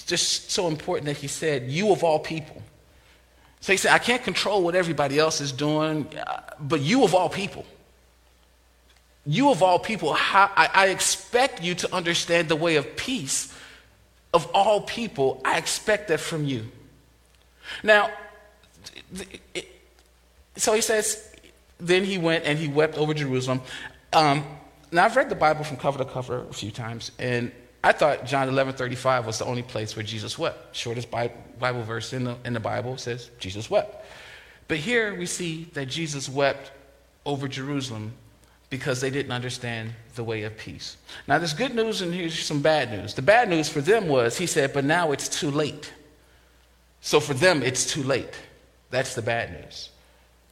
just 0.08 0.52
so 0.52 0.68
important 0.68 1.06
that 1.06 1.18
he 1.18 1.28
said, 1.28 1.70
You 1.70 1.92
of 1.92 2.04
all 2.04 2.20
people. 2.20 2.62
So 3.60 3.74
he 3.74 3.78
said, 3.78 3.94
I 3.94 4.00
can't 4.00 4.24
control 4.24 4.64
what 4.64 4.76
everybody 4.76 5.18
else 5.20 5.42
is 5.42 5.52
doing, 5.52 6.08
uh, 6.18 6.42
but 6.60 6.82
you 6.82 7.04
of 7.04 7.16
all 7.16 7.30
people 7.30 7.66
you 9.26 9.50
of 9.50 9.64
all 9.64 9.80
people, 9.80 10.14
how, 10.14 10.52
I, 10.56 10.70
I 10.74 10.88
expect 10.88 11.64
you 11.64 11.76
to 11.76 11.94
understand 11.94 12.48
the 12.50 12.56
way 12.56 12.76
of 12.76 12.96
peace 12.96 13.54
of 14.34 14.50
all 14.54 14.82
people. 14.82 15.42
I 15.44 15.58
expect 15.58 16.10
that 16.10 16.20
from 16.20 16.46
you. 16.46 16.68
Now, 17.84 18.12
it, 19.54 19.68
so 20.56 20.74
he 20.74 20.82
says, 20.82 21.28
then 21.80 22.04
he 22.04 22.18
went 22.18 22.46
and 22.46 22.60
he 22.60 22.68
wept 22.68 22.98
over 22.98 23.14
Jerusalem. 23.14 23.62
Um, 24.14 24.46
now, 24.92 25.06
I've 25.06 25.16
read 25.16 25.30
the 25.30 25.36
Bible 25.36 25.64
from 25.64 25.78
cover 25.78 25.98
to 25.98 26.06
cover 26.06 26.46
a 26.48 26.54
few 26.54 26.72
times, 26.72 27.12
and 27.18 27.52
I 27.84 27.92
thought 27.92 28.26
John 28.26 28.48
11 28.48 28.76
35 28.76 29.26
was 29.26 29.40
the 29.40 29.46
only 29.46 29.64
place 29.64 29.96
where 29.96 30.04
Jesus 30.04 30.40
wept. 30.40 30.76
Shortest 30.76 31.10
Bible 31.12 31.84
verse 31.84 32.14
in 32.14 32.24
the, 32.24 32.36
in 32.46 32.54
the 32.54 32.60
Bible 32.60 32.98
says 32.98 33.30
Jesus 33.40 33.70
wept. 33.70 34.06
But 34.68 34.78
here 34.78 35.16
we 35.16 35.26
see 35.26 35.66
that 35.74 35.88
Jesus 35.88 36.30
wept 36.30 36.72
over 37.26 37.48
Jerusalem 37.48 38.14
because 38.76 39.00
they 39.00 39.10
didn't 39.10 39.32
understand 39.32 39.94
the 40.16 40.24
way 40.24 40.44
of 40.44 40.58
peace. 40.58 40.98
Now, 41.30 41.38
there's 41.38 41.54
good 41.54 41.74
news 41.74 42.02
and 42.02 42.14
here's 42.14 42.38
some 42.38 42.62
bad 42.62 42.92
news. 42.92 43.14
The 43.14 43.22
bad 43.22 43.48
news 43.50 43.70
for 43.70 43.80
them 43.80 44.10
was, 44.10 44.38
he 44.38 44.48
said, 44.48 44.74
but 44.74 44.84
now 44.84 45.14
it's 45.14 45.30
too 45.30 45.50
late. 45.50 45.94
So 47.00 47.22
for 47.22 47.34
them, 47.34 47.64
it's 47.64 47.90
too 47.90 48.04
late. 48.04 48.38
That's 48.90 49.16
the 49.16 49.22
bad 49.22 49.54
news. 49.54 49.92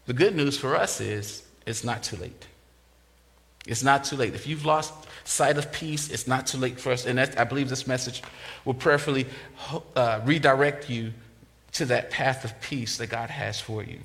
The 0.05 0.13
good 0.13 0.37
news 0.37 0.57
for 0.57 0.73
us 0.73 1.01
is, 1.01 1.43
it's 1.65 1.83
not 1.83 2.01
too 2.01 2.15
late. 2.15 2.47
It's 3.67 3.83
not 3.83 4.05
too 4.05 4.15
late. 4.15 4.35
If 4.35 4.47
you've 4.47 4.65
lost 4.65 4.93
sight 5.25 5.57
of 5.57 5.69
peace, 5.73 6.09
it's 6.09 6.25
not 6.25 6.47
too 6.47 6.59
late 6.59 6.79
for 6.79 6.93
us. 6.93 7.05
And 7.05 7.19
I 7.19 7.43
believe 7.43 7.67
this 7.67 7.87
message 7.87 8.23
will 8.63 8.73
prayerfully 8.73 9.25
uh, 9.97 10.21
redirect 10.23 10.89
you 10.89 11.11
to 11.73 11.85
that 11.87 12.09
path 12.09 12.45
of 12.45 12.61
peace 12.61 12.95
that 12.99 13.07
God 13.07 13.29
has 13.29 13.59
for 13.59 13.83
you. 13.83 13.99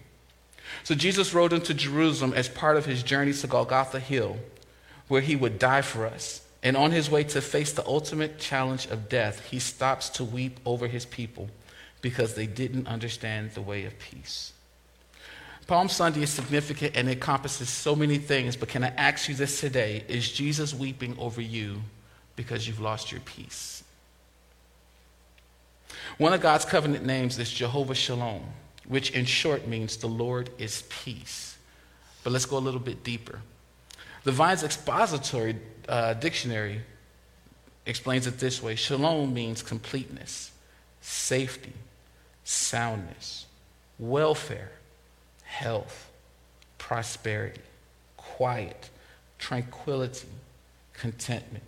So 0.84 0.94
Jesus 0.94 1.34
rode 1.34 1.52
into 1.52 1.74
Jerusalem 1.74 2.32
as 2.34 2.48
part 2.48 2.76
of 2.76 2.86
his 2.86 3.02
journey 3.02 3.32
to 3.32 3.46
Golgotha 3.46 4.00
Hill, 4.00 4.36
where 5.08 5.20
he 5.20 5.36
would 5.36 5.58
die 5.58 5.82
for 5.82 6.06
us. 6.06 6.42
And 6.62 6.76
on 6.76 6.90
his 6.90 7.10
way 7.10 7.24
to 7.24 7.40
face 7.40 7.72
the 7.72 7.86
ultimate 7.86 8.38
challenge 8.38 8.86
of 8.86 9.08
death, 9.08 9.46
he 9.50 9.58
stops 9.58 10.08
to 10.10 10.24
weep 10.24 10.58
over 10.66 10.88
his 10.88 11.06
people 11.06 11.48
because 12.00 12.34
they 12.34 12.46
didn't 12.46 12.86
understand 12.86 13.52
the 13.52 13.62
way 13.62 13.84
of 13.84 13.98
peace. 13.98 14.52
Palm 15.66 15.88
Sunday 15.88 16.22
is 16.22 16.30
significant 16.30 16.96
and 16.96 17.08
encompasses 17.08 17.68
so 17.68 17.94
many 17.94 18.16
things, 18.16 18.56
but 18.56 18.70
can 18.70 18.82
I 18.82 18.88
ask 18.88 19.28
you 19.28 19.34
this 19.34 19.60
today? 19.60 20.02
Is 20.08 20.30
Jesus 20.30 20.72
weeping 20.72 21.14
over 21.18 21.42
you 21.42 21.82
because 22.36 22.66
you've 22.66 22.80
lost 22.80 23.12
your 23.12 23.20
peace? 23.20 23.84
One 26.16 26.32
of 26.32 26.40
God's 26.40 26.64
covenant 26.64 27.04
names 27.04 27.38
is 27.38 27.50
Jehovah 27.50 27.94
Shalom 27.94 28.42
which 28.88 29.10
in 29.10 29.26
short 29.26 29.68
means 29.68 29.96
the 29.98 30.08
Lord 30.08 30.50
is 30.58 30.82
peace. 30.88 31.56
But 32.24 32.32
let's 32.32 32.46
go 32.46 32.56
a 32.56 32.58
little 32.58 32.80
bit 32.80 33.04
deeper. 33.04 33.40
The 34.24 34.32
Vine's 34.32 34.64
expository 34.64 35.56
uh, 35.88 36.14
dictionary 36.14 36.80
explains 37.86 38.26
it 38.26 38.38
this 38.38 38.62
way 38.62 38.74
Shalom 38.74 39.32
means 39.32 39.62
completeness, 39.62 40.50
safety, 41.00 41.72
soundness, 42.44 43.46
welfare, 43.98 44.72
health, 45.44 46.10
prosperity, 46.78 47.60
quiet, 48.16 48.90
tranquility, 49.38 50.28
contentment, 50.92 51.64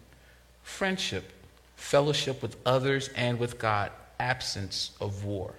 friendship, 0.62 1.32
fellowship 1.76 2.42
with 2.42 2.56
others 2.64 3.08
and 3.14 3.38
with 3.38 3.58
God, 3.58 3.90
absence 4.18 4.92
of 5.00 5.24
war. 5.24 5.54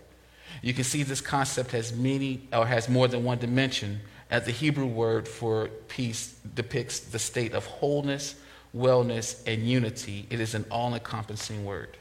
You 0.62 0.74
can 0.74 0.84
see 0.84 1.04
this 1.04 1.22
concept 1.22 1.72
has 1.72 1.94
many 1.94 2.48
or 2.54 2.66
has 2.66 2.88
more 2.88 3.08
than 3.08 3.24
one 3.24 3.40
dimension, 3.40 4.02
as 4.30 4.46
the 4.46 4.52
Hebrew 4.52 4.86
word 4.86 5.28
for 5.28 5.68
peace 5.88 6.36
depicts 6.56 7.00
the 7.00 7.20
state 7.20 7.54
of 7.54 7.66
wholeness, 7.66 8.36
wellness, 8.76 9.42
and 9.46 9.68
unity. 9.68 10.28
It 10.30 10.40
is 10.40 10.56
an 10.56 10.66
all 10.72 10.94
encompassing 10.94 11.66
word. 11.66 11.98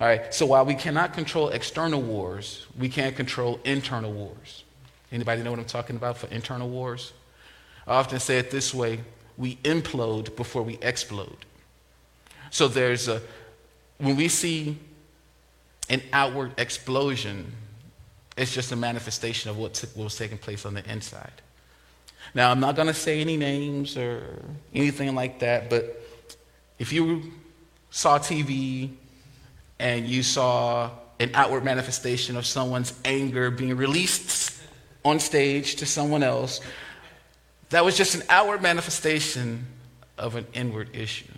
All 0.00 0.06
right, 0.06 0.32
so 0.34 0.44
while 0.46 0.64
we 0.64 0.74
cannot 0.74 1.14
control 1.14 1.48
external 1.48 2.02
wars, 2.02 2.66
we 2.78 2.88
can 2.88 3.14
control 3.14 3.58
internal 3.64 4.12
wars. 4.12 4.64
Anybody 5.10 5.42
know 5.42 5.50
what 5.50 5.58
I'm 5.58 5.64
talking 5.64 5.96
about 5.96 6.18
for 6.18 6.26
internal 6.28 6.68
wars? 6.68 7.12
I 7.86 7.94
often 7.94 8.20
say 8.20 8.38
it 8.38 8.50
this 8.50 8.74
way 8.74 9.00
we 9.38 9.56
implode 9.56 10.36
before 10.36 10.62
we 10.62 10.78
explode. 10.82 11.46
So 12.50 12.68
there's 12.68 13.08
a, 13.08 13.22
when 13.98 14.16
we 14.16 14.28
see 14.28 14.76
an 15.88 16.02
outward 16.12 16.52
explosion, 16.58 17.52
it's 18.36 18.52
just 18.52 18.72
a 18.72 18.76
manifestation 18.76 19.50
of 19.50 19.58
what, 19.58 19.74
took, 19.74 19.90
what 19.96 20.04
was 20.04 20.16
taking 20.16 20.38
place 20.38 20.64
on 20.64 20.74
the 20.74 20.90
inside. 20.90 21.32
Now, 22.34 22.50
I'm 22.50 22.60
not 22.60 22.76
going 22.76 22.88
to 22.88 22.94
say 22.94 23.20
any 23.20 23.36
names 23.36 23.96
or 23.96 24.42
anything 24.74 25.14
like 25.14 25.40
that, 25.40 25.70
but 25.70 26.02
if 26.78 26.92
you 26.92 27.32
saw 27.90 28.18
TV 28.18 28.90
and 29.78 30.06
you 30.06 30.22
saw 30.22 30.90
an 31.20 31.30
outward 31.34 31.64
manifestation 31.64 32.36
of 32.36 32.46
someone's 32.46 32.92
anger 33.04 33.50
being 33.50 33.76
released 33.76 34.60
on 35.04 35.18
stage 35.18 35.76
to 35.76 35.86
someone 35.86 36.22
else, 36.22 36.60
that 37.70 37.84
was 37.84 37.96
just 37.96 38.14
an 38.14 38.22
outward 38.28 38.62
manifestation 38.62 39.66
of 40.16 40.36
an 40.36 40.46
inward 40.52 40.90
issue. 40.94 41.32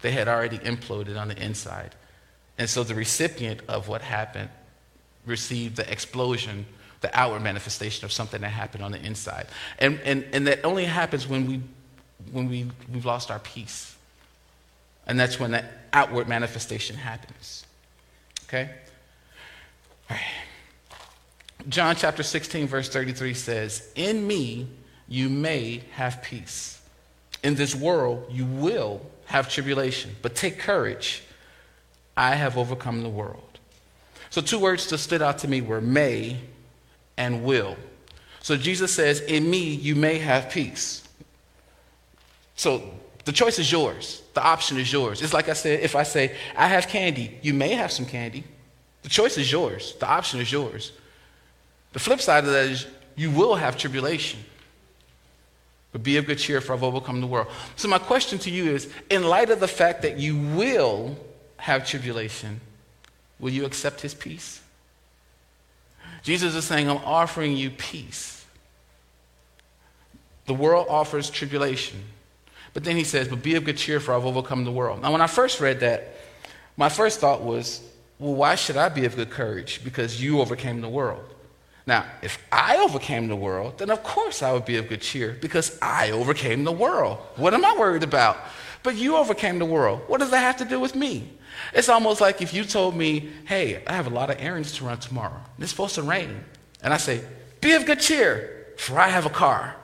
They 0.00 0.12
had 0.12 0.28
already 0.28 0.58
imploded 0.58 1.18
on 1.18 1.28
the 1.28 1.42
inside. 1.42 1.94
And 2.58 2.68
so 2.68 2.84
the 2.84 2.94
recipient 2.94 3.60
of 3.68 3.88
what 3.88 4.02
happened 4.02 4.50
received 5.26 5.76
the 5.76 5.90
explosion, 5.90 6.66
the 7.00 7.18
outward 7.18 7.40
manifestation 7.40 8.04
of 8.04 8.12
something 8.12 8.40
that 8.40 8.50
happened 8.50 8.84
on 8.84 8.92
the 8.92 9.04
inside. 9.04 9.46
And, 9.78 10.00
and, 10.04 10.24
and 10.32 10.46
that 10.46 10.64
only 10.64 10.84
happens 10.84 11.26
when, 11.26 11.46
we, 11.46 11.60
when 12.30 12.48
we, 12.48 12.66
we've 12.92 13.04
lost 13.04 13.30
our 13.30 13.38
peace. 13.38 13.96
And 15.06 15.18
that's 15.18 15.40
when 15.40 15.52
that 15.52 15.64
outward 15.92 16.28
manifestation 16.28 16.96
happens. 16.96 17.64
Okay? 18.46 18.70
All 20.10 20.16
right. 20.16 20.22
John 21.68 21.94
chapter 21.96 22.22
16, 22.22 22.66
verse 22.66 22.88
33 22.88 23.34
says, 23.34 23.88
In 23.94 24.26
me 24.26 24.68
you 25.08 25.28
may 25.28 25.82
have 25.92 26.22
peace. 26.22 26.80
In 27.42 27.54
this 27.54 27.74
world 27.74 28.26
you 28.30 28.44
will 28.44 29.00
have 29.26 29.48
tribulation, 29.48 30.14
but 30.22 30.34
take 30.34 30.58
courage. 30.58 31.22
I 32.16 32.34
have 32.34 32.58
overcome 32.58 33.02
the 33.02 33.08
world. 33.08 33.58
So, 34.30 34.40
two 34.40 34.58
words 34.58 34.86
that 34.88 34.98
stood 34.98 35.22
out 35.22 35.38
to 35.38 35.48
me 35.48 35.60
were 35.60 35.80
may 35.80 36.38
and 37.16 37.44
will. 37.44 37.76
So, 38.40 38.56
Jesus 38.56 38.92
says, 38.92 39.20
In 39.20 39.48
me 39.48 39.74
you 39.74 39.94
may 39.94 40.18
have 40.18 40.50
peace. 40.50 41.06
So, 42.56 42.82
The 43.24 43.32
choice 43.32 43.58
is 43.58 43.70
yours. 43.70 44.22
The 44.34 44.42
option 44.42 44.78
is 44.78 44.92
yours. 44.92 45.22
It's 45.22 45.32
like 45.32 45.48
I 45.48 45.52
said, 45.52 45.80
if 45.80 45.94
I 45.94 46.02
say, 46.02 46.34
I 46.56 46.66
have 46.68 46.88
candy, 46.88 47.38
you 47.42 47.54
may 47.54 47.74
have 47.74 47.92
some 47.92 48.06
candy. 48.06 48.44
The 49.02 49.08
choice 49.08 49.38
is 49.38 49.50
yours. 49.50 49.94
The 50.00 50.08
option 50.08 50.40
is 50.40 50.50
yours. 50.50 50.92
The 51.92 51.98
flip 51.98 52.20
side 52.20 52.44
of 52.44 52.50
that 52.50 52.66
is 52.66 52.86
you 53.14 53.30
will 53.30 53.54
have 53.54 53.76
tribulation. 53.76 54.40
But 55.92 56.02
be 56.02 56.16
of 56.16 56.26
good 56.26 56.38
cheer, 56.38 56.60
for 56.60 56.72
I've 56.72 56.82
overcome 56.82 57.20
the 57.20 57.26
world. 57.26 57.48
So, 57.76 57.86
my 57.86 57.98
question 57.98 58.38
to 58.40 58.50
you 58.50 58.72
is 58.72 58.88
in 59.10 59.24
light 59.24 59.50
of 59.50 59.60
the 59.60 59.68
fact 59.68 60.02
that 60.02 60.18
you 60.18 60.36
will 60.36 61.16
have 61.62 61.86
tribulation, 61.86 62.60
will 63.38 63.50
you 63.50 63.64
accept 63.64 64.00
his 64.00 64.14
peace? 64.14 64.60
Jesus 66.24 66.56
is 66.56 66.64
saying, 66.64 66.90
I'm 66.90 66.96
offering 66.96 67.56
you 67.56 67.70
peace. 67.70 68.44
The 70.46 70.54
world 70.54 70.88
offers 70.90 71.30
tribulation. 71.30 72.02
But 72.74 72.82
then 72.82 72.96
he 72.96 73.04
says, 73.04 73.28
But 73.28 73.44
be 73.44 73.54
of 73.54 73.62
good 73.62 73.76
cheer, 73.76 74.00
for 74.00 74.12
I've 74.12 74.24
overcome 74.24 74.64
the 74.64 74.72
world. 74.72 75.02
Now, 75.02 75.12
when 75.12 75.20
I 75.20 75.28
first 75.28 75.60
read 75.60 75.78
that, 75.80 76.16
my 76.76 76.88
first 76.88 77.20
thought 77.20 77.42
was, 77.42 77.80
Well, 78.18 78.34
why 78.34 78.56
should 78.56 78.76
I 78.76 78.88
be 78.88 79.04
of 79.04 79.14
good 79.14 79.30
courage? 79.30 79.84
Because 79.84 80.20
you 80.20 80.40
overcame 80.40 80.80
the 80.80 80.88
world. 80.88 81.22
Now, 81.86 82.06
if 82.22 82.44
I 82.50 82.78
overcame 82.78 83.28
the 83.28 83.36
world, 83.36 83.78
then 83.78 83.90
of 83.90 84.02
course 84.02 84.42
I 84.42 84.52
would 84.52 84.64
be 84.64 84.78
of 84.78 84.88
good 84.88 85.00
cheer 85.00 85.36
because 85.40 85.78
I 85.80 86.10
overcame 86.10 86.64
the 86.64 86.72
world. 86.72 87.18
What 87.36 87.54
am 87.54 87.64
I 87.64 87.76
worried 87.76 88.02
about? 88.02 88.36
But 88.82 88.96
you 88.96 89.16
overcame 89.16 89.58
the 89.58 89.64
world. 89.64 90.02
What 90.06 90.20
does 90.20 90.30
that 90.30 90.40
have 90.40 90.56
to 90.58 90.64
do 90.64 90.80
with 90.80 90.94
me? 90.94 91.30
It's 91.72 91.88
almost 91.88 92.20
like 92.20 92.42
if 92.42 92.52
you 92.52 92.64
told 92.64 92.96
me, 92.96 93.30
hey, 93.44 93.82
I 93.86 93.92
have 93.92 94.06
a 94.06 94.10
lot 94.10 94.30
of 94.30 94.40
errands 94.40 94.72
to 94.72 94.84
run 94.84 94.98
tomorrow. 94.98 95.40
And 95.54 95.62
it's 95.62 95.70
supposed 95.70 95.94
to 95.96 96.02
rain. 96.02 96.44
And 96.82 96.92
I 96.92 96.96
say, 96.96 97.24
be 97.60 97.72
of 97.72 97.86
good 97.86 98.00
cheer, 98.00 98.66
for 98.76 98.98
I 98.98 99.08
have 99.08 99.26
a 99.26 99.30
car. 99.30 99.76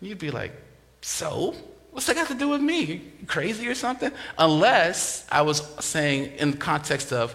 You'd 0.00 0.18
be 0.18 0.30
like, 0.30 0.52
so? 1.00 1.54
What's 1.90 2.06
that 2.06 2.14
got 2.14 2.28
to 2.28 2.34
do 2.34 2.50
with 2.50 2.60
me? 2.60 3.02
Crazy 3.26 3.66
or 3.66 3.74
something? 3.74 4.12
Unless 4.38 5.26
I 5.32 5.42
was 5.42 5.62
saying 5.84 6.32
in 6.36 6.52
the 6.52 6.56
context 6.56 7.12
of, 7.12 7.34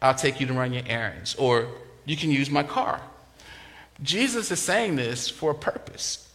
I'll 0.00 0.14
take 0.14 0.40
you 0.40 0.46
to 0.46 0.52
run 0.52 0.72
your 0.72 0.84
errands, 0.86 1.34
or 1.34 1.66
you 2.04 2.16
can 2.16 2.30
use 2.30 2.50
my 2.50 2.62
car. 2.62 3.00
Jesus 4.02 4.50
is 4.50 4.60
saying 4.60 4.96
this 4.96 5.28
for 5.28 5.50
a 5.50 5.54
purpose. 5.54 6.29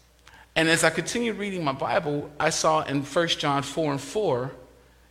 And 0.55 0.69
as 0.69 0.83
I 0.83 0.89
continued 0.89 1.37
reading 1.37 1.63
my 1.63 1.73
Bible, 1.73 2.29
I 2.39 2.49
saw 2.49 2.83
in 2.83 3.03
1 3.03 3.27
John 3.27 3.61
4 3.61 3.91
and 3.91 4.01
4, 4.01 4.51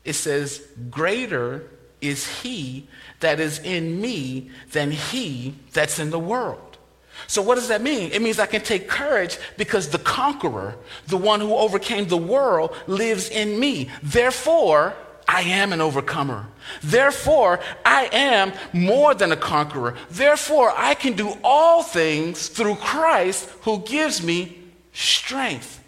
it 0.04 0.14
says, 0.14 0.66
Greater 0.90 1.70
is 2.00 2.26
he 2.40 2.86
that 3.20 3.40
is 3.40 3.58
in 3.60 4.00
me 4.00 4.50
than 4.72 4.90
he 4.90 5.54
that's 5.72 5.98
in 5.98 6.10
the 6.10 6.18
world. 6.18 6.78
So, 7.26 7.42
what 7.42 7.54
does 7.54 7.68
that 7.68 7.80
mean? 7.80 8.10
It 8.12 8.22
means 8.22 8.38
I 8.38 8.46
can 8.46 8.62
take 8.62 8.88
courage 8.88 9.38
because 9.56 9.88
the 9.88 9.98
conqueror, 9.98 10.76
the 11.06 11.16
one 11.16 11.40
who 11.40 11.54
overcame 11.54 12.08
the 12.08 12.16
world, 12.16 12.74
lives 12.86 13.28
in 13.28 13.58
me. 13.58 13.88
Therefore, 14.02 14.94
I 15.28 15.42
am 15.42 15.72
an 15.72 15.80
overcomer. 15.80 16.48
Therefore, 16.82 17.60
I 17.84 18.08
am 18.12 18.52
more 18.72 19.14
than 19.14 19.32
a 19.32 19.36
conqueror. 19.36 19.94
Therefore, 20.10 20.72
I 20.76 20.94
can 20.94 21.14
do 21.14 21.36
all 21.42 21.82
things 21.82 22.48
through 22.48 22.76
Christ 22.76 23.48
who 23.62 23.78
gives 23.80 24.22
me 24.22 24.63
strength 24.94 25.84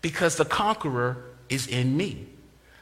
because 0.00 0.36
the 0.36 0.44
conqueror 0.44 1.16
is 1.48 1.66
in 1.66 1.96
me. 1.96 2.26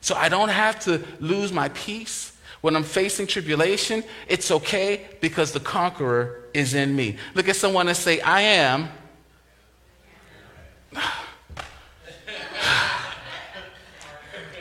So 0.02 0.14
I 0.14 0.28
don't 0.28 0.50
have 0.50 0.78
to 0.80 1.02
lose 1.20 1.50
my 1.50 1.70
peace. 1.70 2.32
When 2.61 2.76
I'm 2.76 2.84
facing 2.84 3.26
tribulation, 3.26 4.04
it's 4.28 4.50
okay 4.50 5.06
because 5.23 5.52
the 5.52 5.61
conqueror 5.61 6.42
is 6.52 6.75
in 6.75 6.94
me. 6.94 7.16
Look 7.34 7.49
at 7.49 7.56
someone 7.56 7.88
and 7.88 7.96
say, 7.96 8.20
I 8.20 8.42
am. 8.42 8.88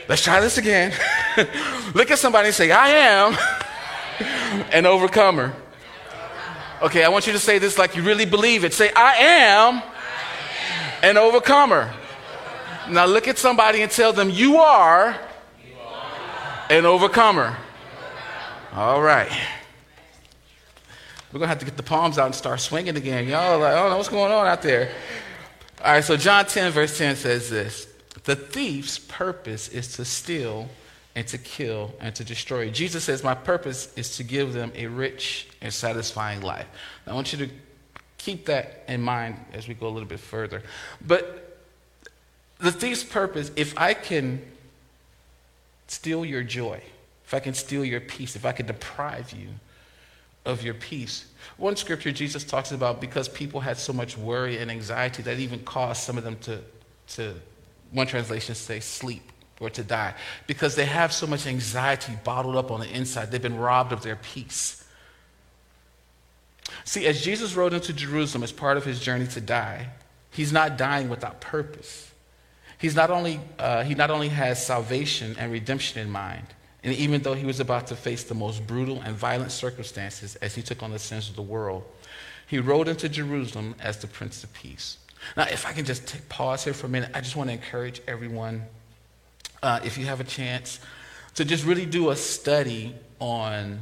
Let's 0.08 0.22
try 0.22 0.40
this 0.40 0.56
again. 0.58 0.92
Look 1.94 2.10
at 2.10 2.18
somebody 2.18 2.48
and 2.48 2.54
say, 2.54 2.70
I 2.70 2.88
am 2.88 3.36
an 4.72 4.86
overcomer. 4.86 5.54
Okay, 6.82 7.04
I 7.04 7.08
want 7.08 7.26
you 7.26 7.32
to 7.32 7.38
say 7.38 7.58
this 7.58 7.78
like 7.78 7.96
you 7.96 8.02
really 8.02 8.26
believe 8.26 8.64
it. 8.64 8.74
Say, 8.74 8.92
I 8.94 9.16
am 9.16 9.82
an 11.04 11.18
overcomer. 11.18 11.92
Now 12.88 13.04
look 13.04 13.28
at 13.28 13.38
somebody 13.38 13.82
and 13.82 13.90
tell 13.90 14.12
them, 14.12 14.30
You 14.30 14.56
are 14.56 15.18
an 16.70 16.86
overcomer. 16.86 17.56
All 18.72 19.02
right. 19.02 19.30
We're 21.32 21.38
going 21.38 21.48
to 21.48 21.48
have 21.48 21.58
to 21.58 21.64
get 21.64 21.76
the 21.76 21.82
palms 21.82 22.16
out 22.16 22.26
and 22.26 22.34
start 22.34 22.60
swinging 22.60 22.96
again. 22.96 23.26
Y'all 23.26 23.58
like, 23.58 23.72
I 23.72 23.76
don't 23.76 23.90
know 23.90 23.96
what's 23.96 24.08
going 24.08 24.32
on 24.32 24.46
out 24.46 24.62
there. 24.62 24.90
All 25.84 25.92
right, 25.92 26.04
so 26.04 26.16
John 26.16 26.46
10, 26.46 26.72
verse 26.72 26.96
10 26.96 27.16
says 27.16 27.50
this 27.50 27.88
The 28.22 28.36
thief's 28.36 28.98
purpose 28.98 29.68
is 29.68 29.96
to 29.96 30.04
steal 30.04 30.68
and 31.14 31.26
to 31.28 31.38
kill 31.38 31.92
and 32.00 32.14
to 32.14 32.24
destroy. 32.24 32.70
Jesus 32.70 33.04
says, 33.04 33.22
My 33.22 33.34
purpose 33.34 33.92
is 33.96 34.16
to 34.16 34.22
give 34.22 34.52
them 34.52 34.72
a 34.74 34.86
rich 34.86 35.48
and 35.60 35.72
satisfying 35.74 36.40
life. 36.40 36.66
Now, 37.06 37.12
I 37.12 37.14
want 37.16 37.32
you 37.32 37.46
to 37.46 37.52
keep 38.24 38.46
that 38.46 38.84
in 38.88 39.02
mind 39.02 39.36
as 39.52 39.68
we 39.68 39.74
go 39.74 39.86
a 39.86 39.90
little 39.90 40.08
bit 40.08 40.20
further. 40.20 40.62
But 41.06 41.58
the 42.58 42.72
thief's 42.72 43.04
purpose, 43.04 43.50
if 43.54 43.76
I 43.78 43.92
can 43.92 44.40
steal 45.88 46.24
your 46.24 46.42
joy, 46.42 46.80
if 47.26 47.34
I 47.34 47.40
can 47.40 47.52
steal 47.52 47.84
your 47.84 48.00
peace, 48.00 48.34
if 48.34 48.46
I 48.46 48.52
can 48.52 48.66
deprive 48.66 49.32
you 49.32 49.48
of 50.46 50.62
your 50.62 50.74
peace. 50.74 51.26
One 51.56 51.76
scripture 51.76 52.12
Jesus 52.12 52.44
talks 52.44 52.72
about 52.72 53.00
because 53.00 53.28
people 53.28 53.60
had 53.60 53.76
so 53.76 53.92
much 53.92 54.16
worry 54.16 54.58
and 54.58 54.70
anxiety 54.70 55.22
that 55.22 55.38
even 55.38 55.60
caused 55.60 56.02
some 56.02 56.18
of 56.18 56.24
them 56.24 56.36
to, 56.42 56.60
to 57.08 57.34
one 57.92 58.06
translation 58.06 58.54
say 58.54 58.80
sleep 58.80 59.22
or 59.60 59.70
to 59.70 59.82
die 59.82 60.14
because 60.46 60.74
they 60.74 60.84
have 60.84 61.12
so 61.12 61.26
much 61.26 61.46
anxiety 61.46 62.12
bottled 62.24 62.56
up 62.56 62.70
on 62.70 62.80
the 62.80 62.90
inside. 62.90 63.30
They've 63.30 63.40
been 63.40 63.58
robbed 63.58 63.92
of 63.92 64.02
their 64.02 64.16
peace. 64.16 64.83
See, 66.84 67.06
as 67.06 67.22
Jesus 67.22 67.54
rode 67.54 67.74
into 67.74 67.92
Jerusalem 67.92 68.42
as 68.42 68.52
part 68.52 68.76
of 68.76 68.84
his 68.84 69.00
journey 69.00 69.26
to 69.28 69.40
die, 69.40 69.88
he's 70.30 70.52
not 70.52 70.76
dying 70.76 71.08
without 71.08 71.40
purpose. 71.40 72.12
He's 72.78 72.94
not 72.94 73.10
only, 73.10 73.40
uh, 73.58 73.84
he 73.84 73.94
not 73.94 74.10
only 74.10 74.28
has 74.28 74.64
salvation 74.64 75.36
and 75.38 75.52
redemption 75.52 76.00
in 76.00 76.10
mind, 76.10 76.46
and 76.82 76.94
even 76.94 77.22
though 77.22 77.34
he 77.34 77.46
was 77.46 77.60
about 77.60 77.86
to 77.86 77.96
face 77.96 78.24
the 78.24 78.34
most 78.34 78.66
brutal 78.66 79.00
and 79.00 79.16
violent 79.16 79.52
circumstances 79.52 80.36
as 80.36 80.54
he 80.54 80.62
took 80.62 80.82
on 80.82 80.90
the 80.90 80.98
sins 80.98 81.30
of 81.30 81.36
the 81.36 81.42
world, 81.42 81.84
he 82.46 82.58
rode 82.58 82.88
into 82.88 83.08
Jerusalem 83.08 83.74
as 83.80 83.98
the 83.98 84.06
Prince 84.06 84.44
of 84.44 84.52
Peace. 84.52 84.98
Now, 85.36 85.44
if 85.44 85.66
I 85.66 85.72
can 85.72 85.86
just 85.86 86.28
pause 86.28 86.64
here 86.64 86.74
for 86.74 86.86
a 86.86 86.90
minute, 86.90 87.10
I 87.14 87.20
just 87.20 87.36
want 87.36 87.48
to 87.48 87.54
encourage 87.54 88.02
everyone 88.06 88.64
uh, 89.64 89.80
if 89.82 89.96
you 89.96 90.04
have 90.04 90.20
a 90.20 90.24
chance, 90.24 90.78
to 91.34 91.44
just 91.44 91.64
really 91.64 91.86
do 91.86 92.10
a 92.10 92.16
study 92.16 92.94
on 93.18 93.80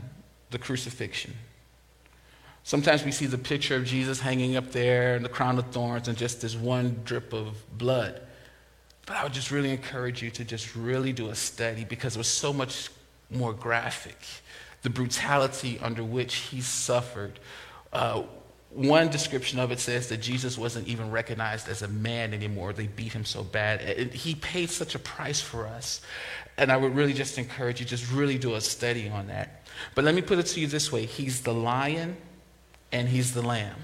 the 0.51 0.59
crucifixion. 0.59 1.35
Sometimes 2.65 3.05
we 3.05 3.11
see 3.11 3.27
the 3.27 3.39
picture 3.39 3.77
of 3.77 3.85
Jesus 3.85 4.21
hanging 4.21 4.57
up 4.57 4.71
there 4.71 5.17
and 5.17 5.25
the 5.25 5.29
crown 5.29 5.59
of 5.59 5.67
thorns 5.67 6.09
and 6.09 6.17
just 6.17 6.41
this 6.41 6.55
one 6.55 7.01
drip 7.05 7.33
of 7.33 7.57
blood. 7.77 8.21
But 9.07 9.17
I 9.17 9.25
would 9.25 9.33
just 9.33 9.51
really 9.51 9.71
encourage 9.71 10.23
you 10.23 10.31
to 10.31 10.45
just 10.45 10.77
really 10.77 11.13
do 11.13 11.31
a 11.31 11.35
study 11.35 11.85
because 11.85 12.15
it 12.15 12.19
was 12.19 12.29
so 12.29 12.53
much 12.53 12.89
more 13.31 13.53
graphic. 13.53 14.19
The 14.83 14.91
brutality 14.91 15.79
under 15.81 16.05
which 16.05 16.35
he 16.35 16.61
suffered. 16.61 17.41
Uh, 17.93 18.23
one 18.71 19.11
description 19.11 19.59
of 19.59 19.71
it 19.71 19.81
says 19.81 20.09
that 20.09 20.19
Jesus 20.19 20.57
wasn't 20.57 20.89
even 20.89 21.11
recognized 21.11 21.69
as 21.69 21.83
a 21.83 21.89
man 21.89 22.33
anymore. 22.33 22.73
They 22.73 22.87
beat 22.87 23.13
him 23.13 23.25
so 23.25 23.43
bad. 23.43 24.13
He 24.13 24.35
paid 24.37 24.71
such 24.71 24.95
a 24.95 24.99
price 24.99 25.41
for 25.41 25.67
us. 25.67 26.01
And 26.57 26.71
I 26.71 26.77
would 26.77 26.95
really 26.95 27.13
just 27.13 27.39
encourage 27.39 27.81
you, 27.81 27.87
just 27.87 28.11
really 28.11 28.39
do 28.39 28.55
a 28.55 28.61
study 28.61 29.09
on 29.09 29.27
that. 29.27 29.67
But 29.95 30.05
let 30.05 30.15
me 30.15 30.23
put 30.23 30.39
it 30.39 30.47
to 30.47 30.61
you 30.61 30.69
this 30.69 30.93
way 30.93 31.07
He's 31.07 31.43
the 31.43 31.53
lion 31.53 32.17
and 32.93 33.09
he's 33.09 33.35
the 33.35 33.43
lamb. 33.43 33.77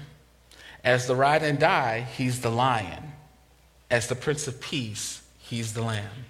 As 0.83 1.07
the 1.07 1.15
ride 1.15 1.43
and 1.43 1.59
die, 1.59 2.01
he's 2.01 2.41
the 2.41 2.51
lion. 2.51 3.13
As 3.91 4.07
the 4.07 4.15
Prince 4.15 4.47
of 4.47 4.61
Peace, 4.61 5.23
he's 5.39 5.73
the 5.73 5.81
lamb. 5.81 6.25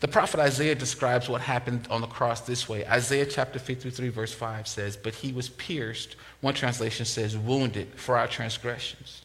The 0.00 0.08
prophet 0.08 0.40
Isaiah 0.40 0.74
describes 0.74 1.28
what 1.28 1.40
happened 1.40 1.88
on 1.90 2.02
the 2.02 2.06
cross 2.06 2.42
this 2.42 2.68
way. 2.68 2.86
Isaiah 2.86 3.24
chapter 3.24 3.58
53, 3.58 4.10
verse 4.10 4.34
5 4.34 4.68
says, 4.68 4.96
But 4.96 5.14
he 5.14 5.32
was 5.32 5.48
pierced, 5.48 6.16
one 6.42 6.52
translation 6.52 7.06
says, 7.06 7.36
wounded 7.36 7.88
for 7.94 8.18
our 8.18 8.26
transgressions. 8.26 9.22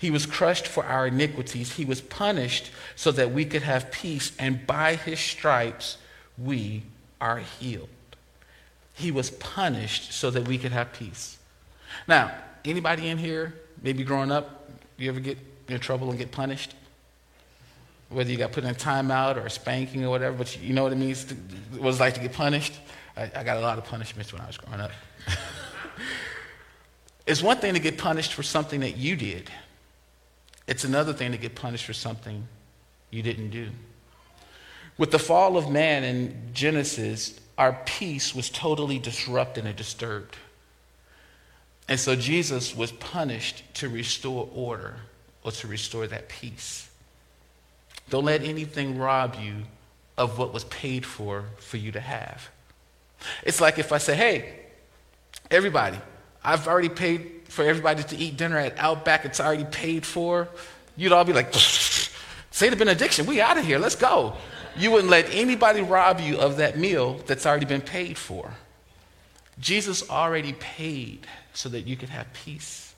He 0.00 0.10
was 0.10 0.24
crushed 0.24 0.66
for 0.66 0.84
our 0.84 1.08
iniquities. 1.08 1.74
He 1.74 1.84
was 1.84 2.00
punished 2.00 2.70
so 2.94 3.12
that 3.12 3.32
we 3.32 3.44
could 3.44 3.62
have 3.62 3.90
peace, 3.92 4.32
and 4.38 4.66
by 4.66 4.94
his 4.94 5.20
stripes 5.20 5.98
we 6.38 6.84
are 7.20 7.38
healed. 7.38 7.88
He 8.94 9.10
was 9.10 9.30
punished 9.30 10.12
so 10.12 10.30
that 10.30 10.48
we 10.48 10.56
could 10.56 10.72
have 10.72 10.94
peace. 10.94 11.36
Now, 12.06 12.32
anybody 12.64 13.08
in 13.08 13.18
here, 13.18 13.54
maybe 13.82 14.04
growing 14.04 14.30
up, 14.30 14.70
you 14.96 15.08
ever 15.08 15.20
get 15.20 15.38
in 15.68 15.80
trouble 15.80 16.10
and 16.10 16.18
get 16.18 16.32
punished? 16.32 16.74
whether 18.08 18.30
you 18.30 18.36
got 18.36 18.52
put 18.52 18.64
in 18.64 18.70
a 18.70 18.74
timeout 18.74 19.36
or 19.36 19.46
a 19.46 19.50
spanking 19.50 20.04
or 20.04 20.10
whatever, 20.10 20.36
but 20.36 20.62
you 20.62 20.72
know 20.72 20.84
what 20.84 20.92
it 20.92 20.96
means, 20.96 21.24
to, 21.24 21.34
what 21.78 21.90
it's 21.90 22.00
like 22.00 22.14
to 22.14 22.20
get 22.20 22.32
punished. 22.32 22.74
I, 23.16 23.30
I 23.34 23.44
got 23.44 23.56
a 23.56 23.60
lot 23.60 23.78
of 23.78 23.84
punishments 23.84 24.32
when 24.32 24.42
I 24.42 24.46
was 24.46 24.56
growing 24.56 24.80
up. 24.80 24.92
it's 27.26 27.42
one 27.42 27.58
thing 27.58 27.74
to 27.74 27.80
get 27.80 27.98
punished 27.98 28.34
for 28.34 28.42
something 28.42 28.80
that 28.80 28.96
you 28.96 29.16
did. 29.16 29.50
It's 30.66 30.84
another 30.84 31.12
thing 31.12 31.32
to 31.32 31.38
get 31.38 31.54
punished 31.54 31.84
for 31.84 31.92
something 31.92 32.46
you 33.10 33.22
didn't 33.22 33.50
do. 33.50 33.68
With 34.98 35.10
the 35.10 35.18
fall 35.18 35.56
of 35.56 35.70
man 35.70 36.04
in 36.04 36.50
Genesis, 36.52 37.38
our 37.58 37.78
peace 37.86 38.34
was 38.34 38.50
totally 38.50 38.98
disrupted 38.98 39.66
and 39.66 39.76
disturbed. 39.76 40.36
And 41.88 41.98
so 41.98 42.16
Jesus 42.16 42.74
was 42.74 42.90
punished 42.92 43.62
to 43.74 43.88
restore 43.88 44.48
order 44.52 44.96
or 45.44 45.52
to 45.52 45.68
restore 45.68 46.06
that 46.06 46.28
peace. 46.28 46.88
Don't 48.10 48.24
let 48.24 48.42
anything 48.42 48.98
rob 48.98 49.36
you 49.40 49.54
of 50.18 50.38
what 50.38 50.52
was 50.52 50.64
paid 50.64 51.04
for 51.04 51.44
for 51.58 51.76
you 51.76 51.92
to 51.92 52.00
have. 52.00 52.48
It's 53.42 53.60
like 53.60 53.78
if 53.78 53.92
I 53.92 53.98
say, 53.98 54.14
hey, 54.14 54.54
everybody, 55.50 55.98
I've 56.42 56.66
already 56.68 56.88
paid 56.88 57.42
for 57.48 57.64
everybody 57.64 58.02
to 58.04 58.16
eat 58.16 58.36
dinner 58.36 58.58
at 58.58 58.78
Outback, 58.78 59.24
it's 59.24 59.40
already 59.40 59.64
paid 59.64 60.04
for. 60.04 60.48
You'd 60.96 61.12
all 61.12 61.24
be 61.24 61.32
like, 61.32 61.52
say 61.54 62.68
the 62.68 62.76
benediction, 62.76 63.26
we 63.26 63.40
out 63.40 63.58
of 63.58 63.64
here, 63.64 63.78
let's 63.78 63.96
go. 63.96 64.34
You 64.76 64.90
wouldn't 64.90 65.10
let 65.10 65.32
anybody 65.32 65.80
rob 65.80 66.20
you 66.20 66.38
of 66.38 66.58
that 66.58 66.78
meal 66.78 67.20
that's 67.26 67.46
already 67.46 67.66
been 67.66 67.80
paid 67.80 68.18
for. 68.18 68.50
Jesus 69.58 70.08
already 70.10 70.52
paid 70.52 71.26
so 71.56 71.68
that 71.70 71.86
you 71.86 71.96
could 71.96 72.08
have 72.08 72.32
peace. 72.32 72.94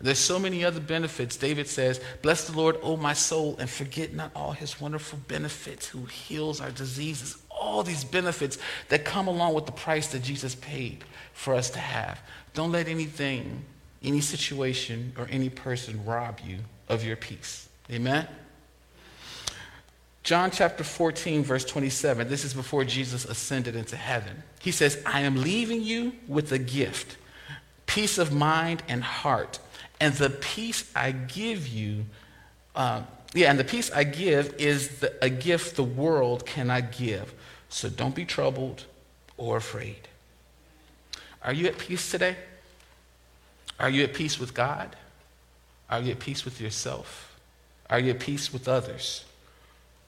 There's 0.00 0.18
so 0.18 0.38
many 0.38 0.64
other 0.64 0.80
benefits. 0.80 1.36
David 1.36 1.68
says, 1.68 2.00
Bless 2.22 2.48
the 2.48 2.56
Lord, 2.56 2.76
O 2.82 2.96
my 2.96 3.12
soul, 3.12 3.56
and 3.58 3.70
forget 3.70 4.12
not 4.12 4.32
all 4.34 4.50
his 4.50 4.80
wonderful 4.80 5.20
benefits, 5.28 5.86
who 5.86 6.06
heals 6.06 6.60
our 6.60 6.72
diseases. 6.72 7.38
All 7.48 7.84
these 7.84 8.02
benefits 8.02 8.58
that 8.88 9.04
come 9.04 9.28
along 9.28 9.54
with 9.54 9.66
the 9.66 9.72
price 9.72 10.08
that 10.08 10.22
Jesus 10.22 10.56
paid 10.56 11.04
for 11.32 11.54
us 11.54 11.70
to 11.70 11.78
have. 11.78 12.20
Don't 12.52 12.72
let 12.72 12.88
anything, 12.88 13.64
any 14.02 14.20
situation, 14.20 15.12
or 15.16 15.28
any 15.30 15.48
person 15.48 16.04
rob 16.04 16.40
you 16.44 16.58
of 16.88 17.04
your 17.04 17.16
peace. 17.16 17.68
Amen? 17.88 18.26
John 20.24 20.50
chapter 20.50 20.84
14, 20.84 21.42
verse 21.42 21.64
27, 21.64 22.28
this 22.28 22.44
is 22.44 22.54
before 22.54 22.84
Jesus 22.84 23.24
ascended 23.24 23.74
into 23.74 23.96
heaven. 23.96 24.42
He 24.60 24.70
says, 24.70 25.02
I 25.04 25.20
am 25.20 25.42
leaving 25.42 25.82
you 25.82 26.12
with 26.28 26.52
a 26.52 26.58
gift, 26.58 27.16
peace 27.92 28.16
of 28.16 28.32
mind 28.32 28.82
and 28.88 29.02
heart. 29.02 29.58
And 30.00 30.14
the 30.14 30.30
peace 30.30 30.90
I 30.96 31.12
give 31.12 31.68
you, 31.68 32.06
uh, 32.74 33.02
yeah, 33.34 33.50
and 33.50 33.58
the 33.58 33.64
peace 33.64 33.90
I 33.92 34.04
give 34.04 34.54
is 34.54 35.00
the, 35.00 35.12
a 35.22 35.28
gift 35.28 35.76
the 35.76 35.84
world 35.84 36.46
cannot 36.46 36.92
give. 36.92 37.34
So 37.68 37.88
don't 37.88 38.14
be 38.14 38.24
troubled 38.24 38.84
or 39.36 39.58
afraid. 39.58 40.08
Are 41.42 41.52
you 41.52 41.66
at 41.66 41.76
peace 41.76 42.10
today? 42.10 42.36
Are 43.78 43.90
you 43.90 44.04
at 44.04 44.14
peace 44.14 44.38
with 44.38 44.54
God? 44.54 44.96
Are 45.90 46.00
you 46.00 46.12
at 46.12 46.18
peace 46.18 46.44
with 46.44 46.60
yourself? 46.60 47.36
Are 47.90 48.00
you 48.00 48.12
at 48.12 48.20
peace 48.20 48.52
with 48.52 48.68
others? 48.68 49.24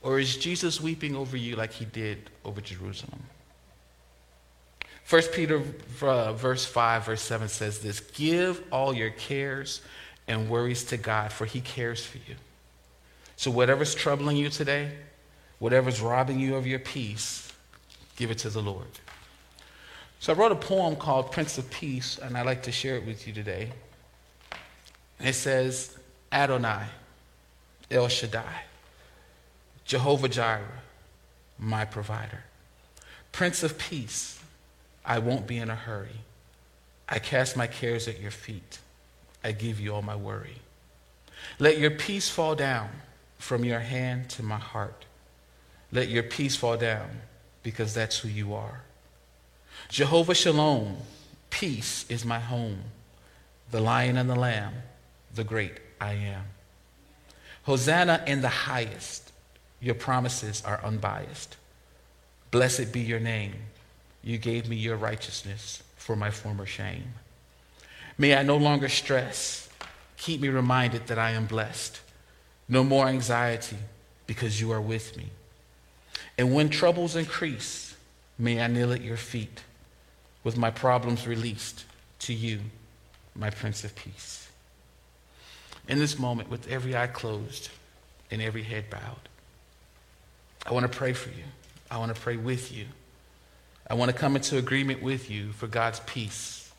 Or 0.00 0.18
is 0.18 0.36
Jesus 0.36 0.80
weeping 0.80 1.14
over 1.14 1.36
you 1.36 1.56
like 1.56 1.72
he 1.72 1.84
did 1.84 2.30
over 2.44 2.60
Jerusalem? 2.60 3.24
1 5.08 5.22
Peter 5.32 5.62
uh, 6.02 6.32
verse 6.32 6.64
5, 6.64 7.06
verse 7.06 7.22
7 7.22 7.48
says 7.48 7.80
this 7.80 8.00
Give 8.00 8.62
all 8.72 8.94
your 8.94 9.10
cares 9.10 9.82
and 10.26 10.48
worries 10.48 10.84
to 10.84 10.96
God, 10.96 11.32
for 11.32 11.44
he 11.44 11.60
cares 11.60 12.04
for 12.04 12.18
you. 12.18 12.36
So, 13.36 13.50
whatever's 13.50 13.94
troubling 13.94 14.36
you 14.36 14.48
today, 14.48 14.92
whatever's 15.58 16.00
robbing 16.00 16.40
you 16.40 16.56
of 16.56 16.66
your 16.66 16.78
peace, 16.78 17.52
give 18.16 18.30
it 18.30 18.38
to 18.38 18.50
the 18.50 18.62
Lord. 18.62 18.86
So, 20.20 20.32
I 20.32 20.36
wrote 20.36 20.52
a 20.52 20.56
poem 20.56 20.96
called 20.96 21.32
Prince 21.32 21.58
of 21.58 21.70
Peace, 21.70 22.18
and 22.18 22.36
I'd 22.36 22.46
like 22.46 22.62
to 22.62 22.72
share 22.72 22.96
it 22.96 23.04
with 23.04 23.26
you 23.26 23.34
today. 23.34 23.70
And 25.18 25.28
it 25.28 25.34
says, 25.34 25.96
Adonai, 26.32 26.84
El 27.90 28.08
Shaddai. 28.08 28.62
Jehovah 29.84 30.28
Jireh, 30.28 30.80
my 31.58 31.84
provider. 31.84 32.44
Prince 33.32 33.62
of 33.62 33.76
Peace, 33.76 34.40
I 35.04 35.18
won't 35.18 35.46
be 35.46 35.58
in 35.58 35.70
a 35.70 35.74
hurry. 35.74 36.20
I 37.08 37.18
cast 37.18 37.56
my 37.56 37.66
cares 37.66 38.08
at 38.08 38.20
your 38.20 38.30
feet. 38.30 38.78
I 39.42 39.52
give 39.52 39.78
you 39.78 39.94
all 39.94 40.02
my 40.02 40.16
worry. 40.16 40.56
Let 41.58 41.78
your 41.78 41.90
peace 41.90 42.28
fall 42.30 42.54
down 42.54 42.88
from 43.38 43.64
your 43.64 43.80
hand 43.80 44.30
to 44.30 44.42
my 44.42 44.56
heart. 44.56 45.04
Let 45.92 46.08
your 46.08 46.22
peace 46.22 46.56
fall 46.56 46.76
down 46.76 47.10
because 47.62 47.92
that's 47.92 48.18
who 48.18 48.28
you 48.28 48.54
are. 48.54 48.80
Jehovah 49.88 50.34
Shalom, 50.34 50.96
peace 51.50 52.06
is 52.08 52.24
my 52.24 52.40
home. 52.40 52.78
The 53.70 53.80
lion 53.80 54.16
and 54.16 54.30
the 54.30 54.34
lamb, 54.34 54.72
the 55.34 55.44
great 55.44 55.74
I 56.00 56.14
am. 56.14 56.44
Hosanna 57.64 58.22
in 58.26 58.40
the 58.40 58.48
highest. 58.48 59.32
Your 59.80 59.94
promises 59.94 60.62
are 60.64 60.80
unbiased. 60.82 61.56
Blessed 62.50 62.92
be 62.92 63.00
your 63.00 63.20
name. 63.20 63.54
You 64.24 64.38
gave 64.38 64.68
me 64.68 64.76
your 64.76 64.96
righteousness 64.96 65.82
for 65.96 66.16
my 66.16 66.30
former 66.30 66.64
shame. 66.64 67.12
May 68.16 68.34
I 68.34 68.42
no 68.42 68.56
longer 68.56 68.88
stress. 68.88 69.68
Keep 70.16 70.40
me 70.40 70.48
reminded 70.48 71.08
that 71.08 71.18
I 71.18 71.32
am 71.32 71.44
blessed. 71.44 72.00
No 72.66 72.82
more 72.82 73.06
anxiety 73.06 73.76
because 74.26 74.60
you 74.60 74.72
are 74.72 74.80
with 74.80 75.16
me. 75.18 75.26
And 76.38 76.54
when 76.54 76.70
troubles 76.70 77.16
increase, 77.16 77.94
may 78.38 78.60
I 78.62 78.66
kneel 78.66 78.92
at 78.92 79.02
your 79.02 79.18
feet 79.18 79.62
with 80.42 80.56
my 80.56 80.70
problems 80.70 81.26
released 81.26 81.84
to 82.20 82.32
you, 82.32 82.60
my 83.34 83.50
Prince 83.50 83.84
of 83.84 83.94
Peace. 83.94 84.48
In 85.86 85.98
this 85.98 86.18
moment, 86.18 86.48
with 86.48 86.66
every 86.68 86.96
eye 86.96 87.08
closed 87.08 87.68
and 88.30 88.40
every 88.40 88.62
head 88.62 88.88
bowed, 88.88 89.28
I 90.64 90.72
want 90.72 90.90
to 90.90 90.98
pray 90.98 91.12
for 91.12 91.28
you. 91.28 91.44
I 91.90 91.98
want 91.98 92.14
to 92.14 92.20
pray 92.20 92.38
with 92.38 92.72
you. 92.72 92.86
I 93.88 93.94
want 93.94 94.10
to 94.10 94.16
come 94.16 94.36
into 94.36 94.56
agreement 94.56 95.02
with 95.02 95.30
you 95.30 95.52
for 95.52 95.66
God's 95.66 96.00
peace 96.00 96.72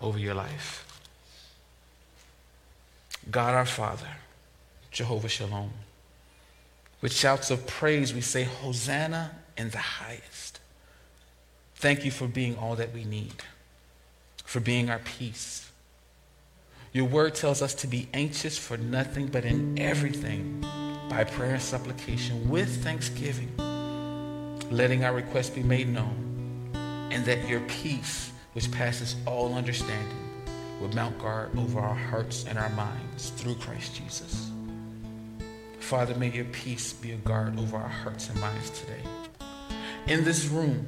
over 0.00 0.18
your 0.18 0.34
life. 0.34 0.82
God 3.30 3.54
our 3.54 3.66
Father, 3.66 4.08
Jehovah 4.90 5.28
Shalom. 5.28 5.70
With 7.00 7.12
shouts 7.12 7.50
of 7.50 7.66
praise, 7.66 8.14
we 8.14 8.20
say, 8.20 8.44
Hosanna 8.44 9.32
in 9.56 9.70
the 9.70 9.78
highest. 9.78 10.60
Thank 11.74 12.04
you 12.04 12.10
for 12.10 12.26
being 12.26 12.56
all 12.56 12.76
that 12.76 12.94
we 12.94 13.04
need, 13.04 13.42
for 14.44 14.60
being 14.60 14.88
our 14.88 14.98
peace. 15.00 15.70
Your 16.92 17.04
word 17.04 17.34
tells 17.34 17.60
us 17.60 17.74
to 17.74 17.86
be 17.86 18.08
anxious 18.14 18.56
for 18.56 18.78
nothing, 18.78 19.26
but 19.26 19.44
in 19.44 19.78
everything 19.78 20.64
by 21.10 21.24
prayer 21.24 21.54
and 21.54 21.62
supplication 21.62 22.48
with 22.48 22.82
thanksgiving, 22.82 23.54
letting 24.70 25.04
our 25.04 25.12
requests 25.12 25.50
be 25.50 25.62
made 25.62 25.88
known, 25.88 26.25
and 27.16 27.24
that 27.24 27.48
your 27.48 27.60
peace, 27.60 28.30
which 28.52 28.70
passes 28.70 29.16
all 29.24 29.54
understanding, 29.54 30.44
would 30.82 30.94
mount 30.94 31.18
guard 31.18 31.48
over 31.56 31.80
our 31.80 31.94
hearts 31.94 32.44
and 32.44 32.58
our 32.58 32.68
minds 32.68 33.30
through 33.30 33.54
Christ 33.54 33.94
Jesus. 33.94 34.50
Father, 35.78 36.14
may 36.16 36.30
your 36.30 36.44
peace 36.44 36.92
be 36.92 37.12
a 37.12 37.16
guard 37.16 37.58
over 37.58 37.78
our 37.78 37.88
hearts 37.88 38.28
and 38.28 38.38
minds 38.38 38.68
today. 38.68 39.00
In 40.08 40.24
this 40.24 40.48
room 40.48 40.86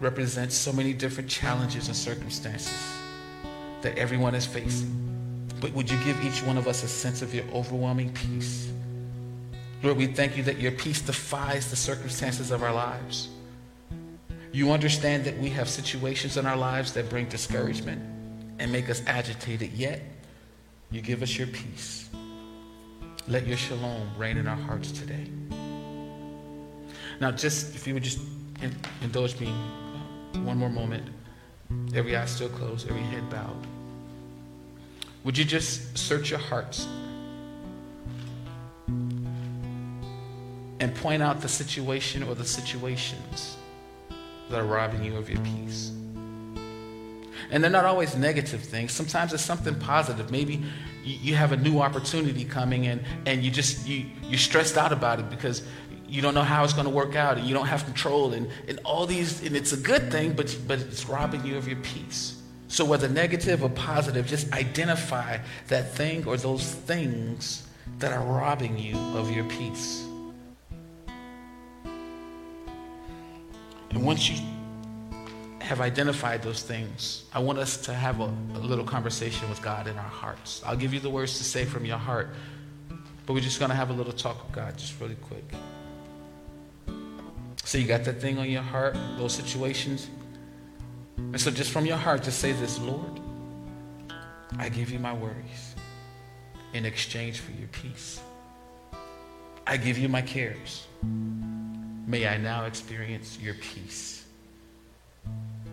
represents 0.00 0.54
so 0.54 0.72
many 0.72 0.94
different 0.94 1.28
challenges 1.28 1.88
and 1.88 1.96
circumstances 1.96 2.96
that 3.82 3.98
everyone 3.98 4.34
is 4.34 4.46
facing. 4.46 4.90
But 5.60 5.74
would 5.74 5.90
you 5.90 5.98
give 6.02 6.24
each 6.24 6.42
one 6.42 6.56
of 6.56 6.66
us 6.66 6.82
a 6.82 6.88
sense 6.88 7.20
of 7.20 7.34
your 7.34 7.44
overwhelming 7.52 8.10
peace 8.14 8.72
Lord, 9.84 9.98
we 9.98 10.06
thank 10.06 10.38
you 10.38 10.42
that 10.44 10.58
your 10.58 10.72
peace 10.72 11.02
defies 11.02 11.68
the 11.68 11.76
circumstances 11.76 12.50
of 12.50 12.62
our 12.62 12.72
lives. 12.72 13.28
You 14.54 14.70
understand 14.70 15.24
that 15.24 15.36
we 15.38 15.50
have 15.50 15.68
situations 15.68 16.36
in 16.36 16.46
our 16.46 16.56
lives 16.56 16.92
that 16.92 17.10
bring 17.10 17.28
discouragement 17.28 18.00
and 18.60 18.70
make 18.70 18.88
us 18.88 19.02
agitated, 19.04 19.72
yet 19.72 20.00
you 20.92 21.00
give 21.00 21.24
us 21.24 21.36
your 21.36 21.48
peace. 21.48 22.08
Let 23.26 23.48
your 23.48 23.56
shalom 23.56 24.16
reign 24.16 24.36
in 24.36 24.46
our 24.46 24.54
hearts 24.54 24.92
today. 24.92 25.28
Now, 27.20 27.32
just 27.32 27.74
if 27.74 27.84
you 27.88 27.94
would 27.94 28.04
just 28.04 28.20
indulge 29.02 29.40
me 29.40 29.48
uh, 29.48 30.38
one 30.42 30.56
more 30.56 30.70
moment, 30.70 31.08
every 31.92 32.16
eye 32.16 32.24
still 32.26 32.48
closed, 32.48 32.88
every 32.88 33.02
head 33.02 33.28
bowed. 33.28 33.66
Would 35.24 35.36
you 35.36 35.44
just 35.44 35.98
search 35.98 36.30
your 36.30 36.38
hearts 36.38 36.86
and 40.78 40.94
point 40.94 41.24
out 41.24 41.40
the 41.40 41.48
situation 41.48 42.22
or 42.22 42.36
the 42.36 42.44
situations 42.44 43.56
that 44.50 44.60
are 44.60 44.64
robbing 44.64 45.02
you 45.02 45.16
of 45.16 45.28
your 45.28 45.40
peace. 45.40 45.92
And 47.50 47.62
they're 47.62 47.70
not 47.70 47.84
always 47.84 48.16
negative 48.16 48.62
things. 48.62 48.92
Sometimes 48.92 49.32
it's 49.32 49.42
something 49.42 49.74
positive. 49.78 50.30
Maybe 50.30 50.64
you 51.04 51.34
have 51.34 51.52
a 51.52 51.56
new 51.56 51.80
opportunity 51.80 52.44
coming 52.44 52.84
in 52.84 53.04
and 53.26 53.42
you 53.42 53.50
just 53.50 53.86
you 53.86 54.06
you're 54.22 54.38
stressed 54.38 54.78
out 54.78 54.92
about 54.92 55.20
it 55.20 55.28
because 55.28 55.62
you 56.08 56.22
don't 56.22 56.34
know 56.34 56.42
how 56.42 56.64
it's 56.64 56.72
going 56.72 56.86
to 56.86 56.92
work 56.92 57.14
out 57.14 57.36
and 57.36 57.46
you 57.46 57.54
don't 57.54 57.66
have 57.66 57.84
control 57.84 58.32
and, 58.32 58.48
and 58.68 58.80
all 58.84 59.04
these 59.06 59.42
and 59.44 59.54
it's 59.54 59.72
a 59.72 59.76
good 59.76 60.10
thing 60.10 60.32
but 60.32 60.56
but 60.66 60.80
it's 60.80 61.06
robbing 61.08 61.44
you 61.44 61.56
of 61.56 61.68
your 61.68 61.78
peace. 61.80 62.40
So 62.68 62.84
whether 62.84 63.08
negative 63.08 63.62
or 63.62 63.68
positive, 63.70 64.26
just 64.26 64.52
identify 64.52 65.38
that 65.68 65.92
thing 65.92 66.26
or 66.26 66.36
those 66.36 66.74
things 66.74 67.66
that 67.98 68.12
are 68.12 68.24
robbing 68.24 68.78
you 68.78 68.96
of 69.16 69.30
your 69.30 69.44
peace. 69.44 70.03
And 73.94 74.04
once 74.04 74.28
you 74.28 74.36
have 75.60 75.80
identified 75.80 76.42
those 76.42 76.62
things, 76.62 77.24
I 77.32 77.38
want 77.38 77.58
us 77.58 77.76
to 77.82 77.94
have 77.94 78.20
a, 78.20 78.24
a, 78.24 78.58
little 78.58 78.84
conversation 78.84 79.48
with 79.48 79.62
God 79.62 79.86
in 79.86 79.96
our 79.96 80.02
hearts. 80.02 80.62
I'll 80.66 80.76
give 80.76 80.92
you 80.92 81.00
the 81.00 81.08
words 81.08 81.38
to 81.38 81.44
say 81.44 81.64
from 81.64 81.84
your 81.84 81.96
heart, 81.96 82.30
but 83.24 83.32
we're 83.32 83.40
just 83.40 83.60
going 83.60 83.70
to 83.70 83.74
have 83.74 83.90
a 83.90 83.92
little 83.92 84.12
talk 84.12 84.44
with 84.44 84.52
God, 84.52 84.76
just 84.76 85.00
really 85.00 85.14
quick. 85.14 85.44
So 87.64 87.78
you 87.78 87.86
got 87.86 88.04
that 88.04 88.20
thing 88.20 88.36
on 88.38 88.50
your 88.50 88.62
heart, 88.62 88.96
those 89.16 89.32
situations? 89.32 90.10
And 91.16 91.40
so 91.40 91.50
just 91.50 91.70
from 91.70 91.86
your 91.86 91.96
heart, 91.96 92.24
just 92.24 92.40
say 92.40 92.52
this 92.52 92.78
Lord, 92.80 93.20
I 94.58 94.68
give 94.68 94.90
you 94.90 94.98
my 94.98 95.12
worries 95.12 95.74
in 96.74 96.84
exchange 96.84 97.38
for 97.38 97.52
your 97.52 97.68
peace. 97.68 98.20
I 99.66 99.76
give 99.76 99.96
you 99.98 100.08
my 100.08 100.20
cares. 100.20 100.86
May 102.06 102.28
I 102.28 102.36
now 102.36 102.64
experience 102.64 103.38
your 103.40 103.54
peace. 103.54 104.24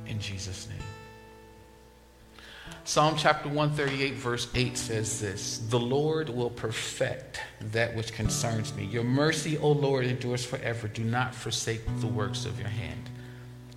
In 0.05 0.19
Jesus' 0.19 0.67
name. 0.69 0.77
Psalm 2.83 3.15
chapter 3.17 3.47
138, 3.47 4.13
verse 4.15 4.47
8 4.55 4.77
says 4.77 5.19
this 5.19 5.59
The 5.69 5.79
Lord 5.79 6.29
will 6.29 6.49
perfect 6.49 7.39
that 7.71 7.95
which 7.95 8.13
concerns 8.13 8.73
me. 8.73 8.85
Your 8.85 9.03
mercy, 9.03 9.57
O 9.57 9.71
Lord, 9.71 10.05
endures 10.05 10.43
forever. 10.43 10.87
Do 10.87 11.03
not 11.03 11.35
forsake 11.35 11.81
the 11.99 12.07
works 12.07 12.45
of 12.45 12.59
your 12.59 12.69
hand. 12.69 13.09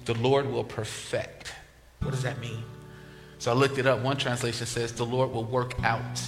The 0.05 0.15
Lord 0.15 0.51
will 0.51 0.65
perfect. 0.65 1.53
What 2.01 2.13
does 2.13 2.23
that 2.23 2.39
mean? 2.41 2.63
So 3.39 3.51
I 3.51 3.55
looked 3.55 3.79
it 3.79 3.87
up. 3.87 4.01
One 4.01 4.17
translation 4.17 4.67
says, 4.67 4.93
The 4.93 5.05
Lord 5.05 5.33
will 5.33 5.45
work 5.45 5.75
out 5.83 6.23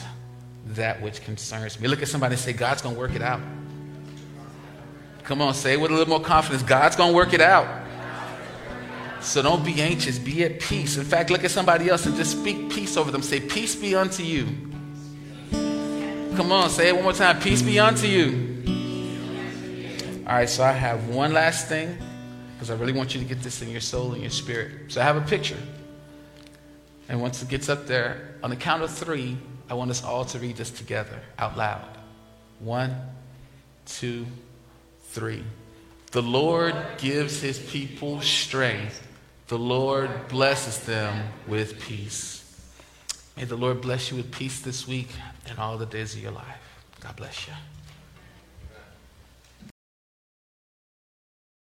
that 0.69 1.01
which 1.01 1.23
concerns 1.25 1.81
me. 1.81 1.89
Look 1.89 2.03
at 2.03 2.09
somebody 2.09 2.35
and 2.35 2.41
say, 2.41 2.53
God's 2.53 2.83
going 2.83 2.95
to 2.95 3.01
work 3.01 3.15
it 3.15 3.23
out. 3.23 3.41
Come 5.27 5.43
on, 5.43 5.55
say 5.55 5.73
it 5.73 5.81
with 5.81 5.91
a 5.91 5.95
little 5.95 6.09
more 6.09 6.25
confidence. 6.25 6.63
God's 6.63 6.95
going 6.95 7.11
to 7.11 7.17
work 7.17 7.33
it 7.33 7.41
out. 7.41 7.85
So 9.21 9.43
don't 9.43 9.65
be 9.65 9.83
anxious, 9.83 10.21
be 10.21 10.45
at 10.45 10.61
peace. 10.61 10.97
In 10.97 11.05
fact, 11.05 11.31
look 11.31 11.43
at 11.43 11.51
somebody 11.51 11.89
else 11.89 12.07
and 12.07 12.15
just 12.15 12.41
speak 12.41 12.71
peace 12.71 12.97
over 12.97 13.11
them. 13.11 13.23
Say, 13.23 13.41
Peace 13.41 13.75
be 13.75 13.97
unto 13.97 14.23
you. 14.23 14.47
Come 16.37 16.53
on, 16.53 16.71
say 16.71 16.89
it 16.89 16.95
one 16.95 17.03
more 17.03 17.13
time. 17.13 17.41
Peace 17.41 17.61
be 17.61 17.81
unto 17.81 18.07
you. 18.07 18.63
All 20.29 20.35
right, 20.35 20.49
so 20.49 20.63
I 20.63 20.71
have 20.71 21.09
one 21.09 21.33
last 21.33 21.67
thing 21.67 21.99
because 22.55 22.71
I 22.71 22.75
really 22.77 22.93
want 22.93 23.15
you 23.15 23.21
to 23.21 23.27
get 23.27 23.43
this 23.43 23.63
in 23.63 23.69
your 23.69 23.81
soul 23.81 24.13
and 24.13 24.23
your 24.23 24.31
spirit. 24.31 24.93
So 24.93 25.01
I 25.01 25.05
have 25.05 25.17
a 25.17 25.23
picture. 25.23 25.59
And 27.09 27.21
once 27.21 27.43
it 27.43 27.49
gets 27.49 27.69
up 27.69 27.89
there, 27.89 28.37
on 28.45 28.51
the 28.51 28.57
count 28.57 28.85
of 28.85 28.93
three, 28.93 29.37
I 29.69 29.75
want 29.75 29.91
us 29.91 30.05
all 30.05 30.25
to 30.27 30.39
read 30.39 30.57
this 30.57 30.71
together 30.71 31.21
out 31.37 31.57
loud. 31.57 31.99
One, 32.61 32.95
two, 33.87 34.25
three. 34.25 34.46
The 36.13 36.23
Lord 36.23 36.75
gives 36.99 37.41
his 37.41 37.59
people 37.59 38.21
strength. 38.21 39.07
The 39.49 39.59
Lord 39.59 40.29
blesses 40.29 40.81
them 40.81 41.29
with 41.47 41.81
peace. 41.81 42.43
May 43.37 43.45
the 43.45 43.57
Lord 43.57 43.81
bless 43.81 44.11
you 44.11 44.17
with 44.17 44.33
peace 44.33 44.61
this 44.61 44.89
week 44.89 45.09
and 45.47 45.59
all 45.59 45.77
the 45.79 45.87
days 45.87 46.15
of 46.15 46.23
your 46.23 46.33
life. 46.33 46.85
God 47.01 47.17
bless 47.17 47.47
you. 47.47 47.53